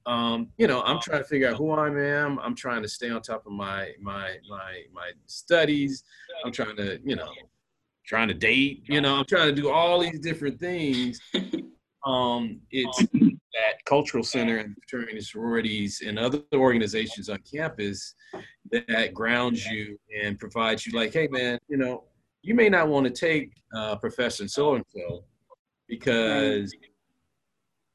Um, 0.05 0.49
you 0.57 0.67
know, 0.67 0.81
I'm 0.83 1.01
trying 1.01 1.23
to 1.23 1.27
figure 1.27 1.49
out 1.49 1.57
who 1.57 1.71
I 1.71 1.87
am. 1.87 2.39
I'm 2.39 2.55
trying 2.55 2.83
to 2.83 2.87
stay 2.87 3.09
on 3.09 3.21
top 3.21 3.45
of 3.45 3.51
my 3.51 3.91
my 3.99 4.37
my 4.49 4.83
my 4.93 5.11
studies. 5.25 6.03
I'm 6.45 6.51
trying 6.51 6.75
to, 6.77 6.99
you 7.03 7.15
know, 7.15 7.31
trying 8.05 8.27
to 8.27 8.33
date. 8.33 8.83
You 8.87 9.01
know, 9.01 9.15
I'm 9.15 9.25
trying 9.25 9.53
to 9.53 9.61
do 9.61 9.71
all 9.71 9.99
these 9.99 10.19
different 10.19 10.59
things. 10.59 11.19
Um, 12.05 12.59
it's 12.69 12.97
that 13.11 13.83
cultural 13.85 14.23
center 14.23 14.57
and 14.57 14.75
fraternity 14.75 15.21
sororities 15.21 16.03
and 16.05 16.19
other 16.19 16.43
organizations 16.53 17.29
on 17.29 17.39
campus 17.51 18.13
that 18.71 19.13
grounds 19.13 19.65
you 19.65 19.97
and 20.23 20.37
provides 20.37 20.85
you 20.85 20.97
like, 20.97 21.13
hey 21.13 21.27
man, 21.27 21.57
you 21.67 21.77
know, 21.77 22.03
you 22.43 22.53
may 22.53 22.69
not 22.69 22.89
want 22.89 23.07
to 23.07 23.11
take 23.11 23.53
uh, 23.75 23.95
Professor 23.95 24.47
so 24.47 24.75
and 24.75 24.85
so 24.95 25.23
because 25.87 26.71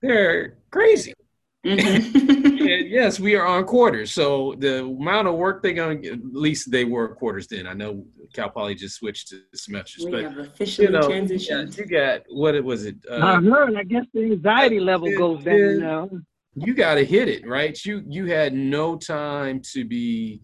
they're 0.03 0.57
crazy. 0.73 1.15
Mhm. 1.67 2.61
And 2.61 2.89
yes, 2.89 3.19
we 3.21 3.35
are 3.35 3.45
on 3.47 3.65
quarters. 3.65 4.13
So 4.13 4.55
the 4.59 4.85
amount 4.85 5.29
of 5.29 5.35
work 5.35 5.63
they're 5.63 5.73
going 5.75 6.01
to 6.01 6.09
get, 6.09 6.13
at 6.19 6.35
least 6.35 6.71
they 6.71 6.85
were 6.85 7.15
quarters 7.15 7.47
then. 7.49 7.67
I 7.67 7.75
know 7.75 8.07
Cal 8.33 8.49
Poly 8.49 8.75
just 8.75 8.97
switched 8.97 9.29
to 9.29 9.41
semesters, 9.55 10.05
we 10.05 10.11
but 10.13 10.23
have 10.25 10.39
officially 10.39 10.87
you 10.87 10.93
know, 10.93 11.09
transitioned. 11.09 11.77
you 11.77 11.85
got 11.87 12.23
what 12.31 12.55
it 12.55 12.65
was 12.65 12.87
it? 12.87 12.97
I 13.11 13.15
Uh, 13.15 13.41
heard. 13.43 13.77
I 13.77 13.83
guess 13.83 14.05
the 14.15 14.25
anxiety 14.25 14.81
level 14.81 15.11
goes 15.19 15.43
down 15.45 15.81
now. 15.81 16.11
you 16.55 16.73
got 16.75 16.95
to 16.95 17.05
hit 17.05 17.29
it 17.29 17.47
right. 17.47 17.79
You 17.85 18.03
you 18.09 18.27
had 18.27 18.55
no 18.55 18.97
time 18.97 19.61
to 19.73 19.85
be 19.85 20.41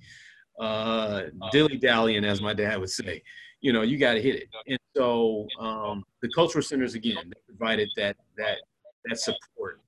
uh, 0.60 1.22
dilly 1.52 1.76
dallying, 1.78 2.24
as 2.24 2.42
my 2.42 2.52
dad 2.54 2.78
would 2.78 2.90
say. 2.90 3.22
You 3.62 3.72
know, 3.72 3.82
you 3.82 3.96
got 3.98 4.14
to 4.14 4.20
hit 4.22 4.34
it. 4.36 4.48
And 4.66 4.78
so 4.96 5.46
um, 5.60 6.04
the 6.22 6.28
cultural 6.34 6.62
centers 6.62 6.94
again 6.94 7.32
provided 7.46 7.88
that 7.96 8.16
that 8.36 8.58
that 9.06 9.18
support. 9.18 9.80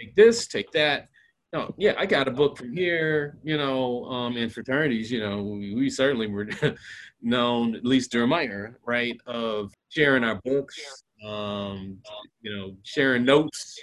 Take 0.00 0.14
this, 0.14 0.46
take 0.46 0.70
that. 0.72 1.08
No, 1.52 1.74
yeah, 1.76 1.94
I 1.98 2.06
got 2.06 2.28
a 2.28 2.30
book 2.30 2.56
from 2.56 2.74
here. 2.74 3.38
You 3.42 3.58
know, 3.58 4.04
um, 4.04 4.36
in 4.36 4.48
fraternities, 4.48 5.10
you 5.10 5.20
know, 5.20 5.42
we, 5.42 5.74
we 5.74 5.90
certainly 5.90 6.26
were 6.26 6.48
known, 7.22 7.74
at 7.74 7.84
least 7.84 8.12
during 8.12 8.30
my 8.30 8.44
era, 8.44 8.74
right, 8.86 9.20
of 9.26 9.72
sharing 9.90 10.24
our 10.24 10.40
books, 10.44 10.78
um, 11.26 11.98
you 12.40 12.56
know, 12.56 12.76
sharing 12.84 13.24
notes, 13.24 13.78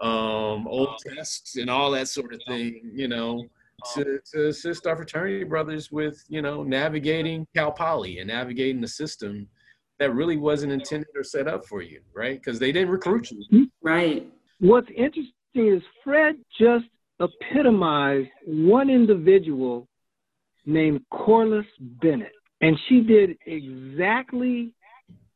um, 0.00 0.68
old 0.68 0.96
tests, 1.04 1.56
and 1.56 1.68
all 1.68 1.90
that 1.90 2.08
sort 2.08 2.32
of 2.32 2.40
thing. 2.46 2.92
You 2.94 3.08
know, 3.08 3.42
to, 3.94 4.20
to 4.32 4.48
assist 4.48 4.86
our 4.86 4.94
fraternity 4.94 5.44
brothers 5.44 5.90
with, 5.90 6.22
you 6.28 6.42
know, 6.42 6.62
navigating 6.62 7.46
Cal 7.56 7.72
Poly 7.72 8.18
and 8.18 8.28
navigating 8.28 8.80
the 8.80 8.88
system 8.88 9.48
that 9.98 10.14
really 10.14 10.36
wasn't 10.36 10.72
intended 10.72 11.08
or 11.16 11.24
set 11.24 11.48
up 11.48 11.66
for 11.66 11.82
you, 11.82 12.00
right? 12.14 12.38
Because 12.38 12.60
they 12.60 12.70
didn't 12.70 12.90
recruit 12.90 13.32
you. 13.32 13.68
Right. 13.82 14.30
What's 14.60 14.90
interesting 14.90 15.32
is 15.54 15.82
Fred 16.04 16.36
just 16.58 16.86
epitomized 17.20 18.28
one 18.46 18.90
individual 18.90 19.88
named 20.66 21.00
Corliss 21.10 21.66
Bennett. 21.80 22.32
And 22.60 22.78
she 22.88 23.00
did 23.00 23.36
exactly 23.46 24.72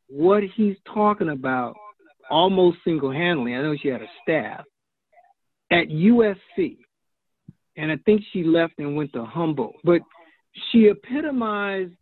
what 0.09 0.43
he's 0.55 0.77
talking 0.93 1.31
about 1.31 1.75
almost 2.31 2.79
single 2.85 3.11
handedly. 3.11 3.55
I 3.55 3.63
know 3.63 3.77
she 3.81 3.89
had 3.89 4.03
a 4.03 4.11
staff 4.23 4.65
at 5.71 5.89
USC. 5.89 6.77
And 7.77 7.91
I 7.91 7.97
think 8.05 8.23
she 8.33 8.45
left 8.45 8.75
and 8.79 8.97
went 8.97 9.13
to 9.15 9.25
Humboldt. 9.25 9.77
But 9.83 10.03
she 10.71 10.89
epitomized 10.89 11.95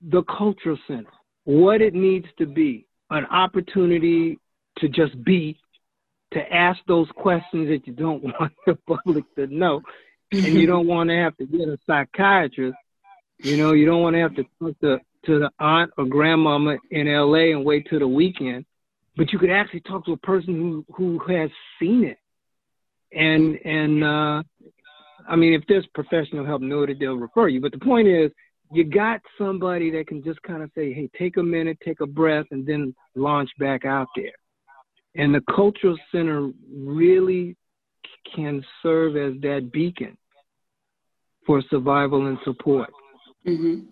the 0.00 0.22
cultural 0.22 0.78
center, 0.86 1.10
what 1.44 1.82
it 1.82 1.94
needs 1.94 2.26
to 2.38 2.46
be 2.46 2.86
an 3.10 3.26
opportunity 3.26 4.38
to 4.78 4.88
just 4.88 5.22
be, 5.24 5.58
to 6.32 6.52
ask 6.52 6.78
those 6.86 7.08
questions 7.16 7.68
that 7.68 7.86
you 7.86 7.92
don't 7.92 8.22
want 8.40 8.52
the 8.66 8.76
public 8.86 9.24
to 9.36 9.46
know. 9.46 9.82
and 10.30 10.44
you 10.44 10.66
don't 10.66 10.86
want 10.86 11.08
to 11.08 11.16
have 11.16 11.36
to 11.38 11.46
get 11.46 11.68
a 11.68 11.78
psychiatrist 11.86 12.76
you 13.38 13.56
know, 13.56 13.72
you 13.72 13.86
don't 13.86 14.02
want 14.02 14.14
to 14.14 14.20
have 14.20 14.34
to 14.34 14.44
talk 14.58 14.78
to, 14.80 14.98
to 15.26 15.38
the 15.38 15.50
aunt 15.58 15.92
or 15.96 16.06
grandmama 16.06 16.76
in 16.90 17.06
LA 17.06 17.52
and 17.52 17.64
wait 17.64 17.86
till 17.88 18.00
the 18.00 18.08
weekend, 18.08 18.64
but 19.16 19.32
you 19.32 19.38
could 19.38 19.50
actually 19.50 19.80
talk 19.80 20.04
to 20.06 20.12
a 20.12 20.16
person 20.18 20.54
who, 20.54 20.84
who 20.94 21.18
has 21.32 21.50
seen 21.80 22.04
it. 22.04 22.18
And, 23.12 23.56
and, 23.64 24.04
uh, 24.04 24.42
I 25.28 25.36
mean, 25.36 25.52
if 25.52 25.62
there's 25.68 25.86
professional 25.94 26.44
help 26.44 26.62
noted, 26.62 26.98
they'll 26.98 27.16
refer 27.16 27.48
you. 27.48 27.60
But 27.60 27.72
the 27.72 27.78
point 27.78 28.08
is, 28.08 28.30
you 28.70 28.84
got 28.84 29.20
somebody 29.38 29.90
that 29.92 30.06
can 30.06 30.22
just 30.22 30.42
kind 30.42 30.62
of 30.62 30.70
say, 30.74 30.92
hey, 30.92 31.08
take 31.18 31.36
a 31.36 31.42
minute, 31.42 31.78
take 31.84 32.00
a 32.00 32.06
breath, 32.06 32.46
and 32.50 32.66
then 32.66 32.94
launch 33.14 33.50
back 33.58 33.84
out 33.84 34.08
there. 34.16 34.32
And 35.18 35.34
the 35.34 35.42
cultural 35.54 35.96
center 36.12 36.50
really 36.72 37.56
can 38.34 38.64
serve 38.82 39.16
as 39.16 39.40
that 39.42 39.70
beacon 39.72 40.16
for 41.44 41.60
survival 41.70 42.26
and 42.26 42.38
support. 42.44 42.90
Mm-hmm. 43.46 43.86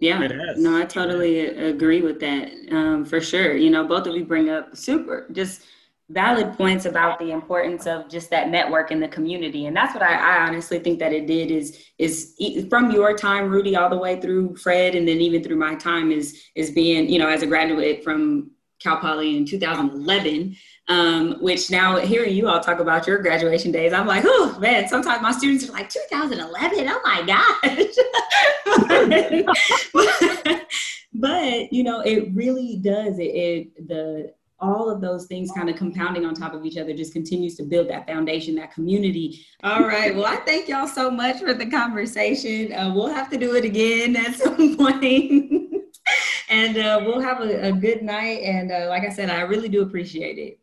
Yeah, 0.00 0.28
no, 0.56 0.80
I 0.80 0.84
totally 0.84 1.40
agree 1.40 2.02
with 2.02 2.20
that 2.20 2.52
um, 2.70 3.04
for 3.04 3.20
sure. 3.20 3.56
You 3.56 3.70
know, 3.70 3.84
both 3.84 4.06
of 4.06 4.14
you 4.14 4.24
bring 4.24 4.48
up 4.48 4.76
super 4.76 5.26
just 5.32 5.62
valid 6.10 6.56
points 6.56 6.86
about 6.86 7.18
the 7.18 7.32
importance 7.32 7.86
of 7.86 8.08
just 8.08 8.30
that 8.30 8.48
network 8.48 8.92
in 8.92 9.00
the 9.00 9.08
community, 9.08 9.66
and 9.66 9.76
that's 9.76 9.94
what 9.94 10.04
I, 10.04 10.14
I 10.14 10.46
honestly 10.46 10.78
think 10.78 11.00
that 11.00 11.12
it 11.12 11.26
did 11.26 11.50
is 11.50 11.84
is 11.98 12.36
from 12.70 12.92
your 12.92 13.16
time, 13.16 13.48
Rudy, 13.48 13.74
all 13.74 13.90
the 13.90 13.98
way 13.98 14.20
through 14.20 14.56
Fred, 14.56 14.94
and 14.94 15.08
then 15.08 15.20
even 15.20 15.42
through 15.42 15.56
my 15.56 15.74
time 15.74 16.12
is 16.12 16.44
is 16.54 16.70
being 16.70 17.08
you 17.08 17.18
know 17.18 17.28
as 17.28 17.42
a 17.42 17.46
graduate 17.46 18.04
from 18.04 18.52
Cal 18.80 18.98
Poly 18.98 19.36
in 19.36 19.44
2011 19.44 20.56
um, 20.88 21.36
which 21.40 21.70
now 21.70 21.98
hearing 21.98 22.34
you 22.34 22.48
all 22.48 22.60
talk 22.60 22.80
about 22.80 23.06
your 23.06 23.18
graduation 23.18 23.70
days, 23.70 23.92
I'm 23.92 24.06
like, 24.06 24.24
oh 24.26 24.56
man, 24.58 24.88
sometimes 24.88 25.20
my 25.22 25.32
students 25.32 25.68
are 25.68 25.72
like 25.72 25.90
2011, 25.90 26.88
oh 26.88 27.00
my 27.04 27.22
gosh. 27.26 27.56
but, 31.12 31.72
you 31.72 31.82
know, 31.82 32.00
it 32.00 32.30
really 32.34 32.78
does. 32.78 33.18
It, 33.18 33.22
it 33.24 33.88
the 33.88 34.32
all 34.60 34.90
of 34.90 35.00
those 35.00 35.26
things 35.26 35.52
kind 35.52 35.70
of 35.70 35.76
compounding 35.76 36.24
on 36.24 36.34
top 36.34 36.52
of 36.52 36.64
each 36.64 36.76
other 36.76 36.92
just 36.92 37.12
continues 37.12 37.54
to 37.54 37.62
build 37.62 37.88
that 37.88 38.08
foundation, 38.08 38.56
that 38.56 38.72
community. 38.74 39.46
All 39.62 39.82
right. 39.82 40.12
Well, 40.12 40.26
I 40.26 40.34
thank 40.38 40.66
y'all 40.68 40.88
so 40.88 41.12
much 41.12 41.38
for 41.38 41.54
the 41.54 41.66
conversation. 41.66 42.72
Uh, 42.72 42.92
we'll 42.92 43.06
have 43.06 43.30
to 43.30 43.38
do 43.38 43.54
it 43.54 43.64
again 43.64 44.16
at 44.16 44.34
some 44.34 44.76
point. 44.76 45.68
And 46.48 46.76
uh, 46.76 47.02
we'll 47.04 47.20
have 47.20 47.40
a, 47.40 47.68
a, 47.68 47.72
good 47.72 48.02
night. 48.02 48.42
And 48.42 48.72
uh, 48.72 48.86
like 48.88 49.04
I 49.04 49.10
said, 49.10 49.30
I 49.30 49.40
really 49.42 49.68
do 49.68 49.82
appreciate 49.82 50.38
it. 50.38 50.60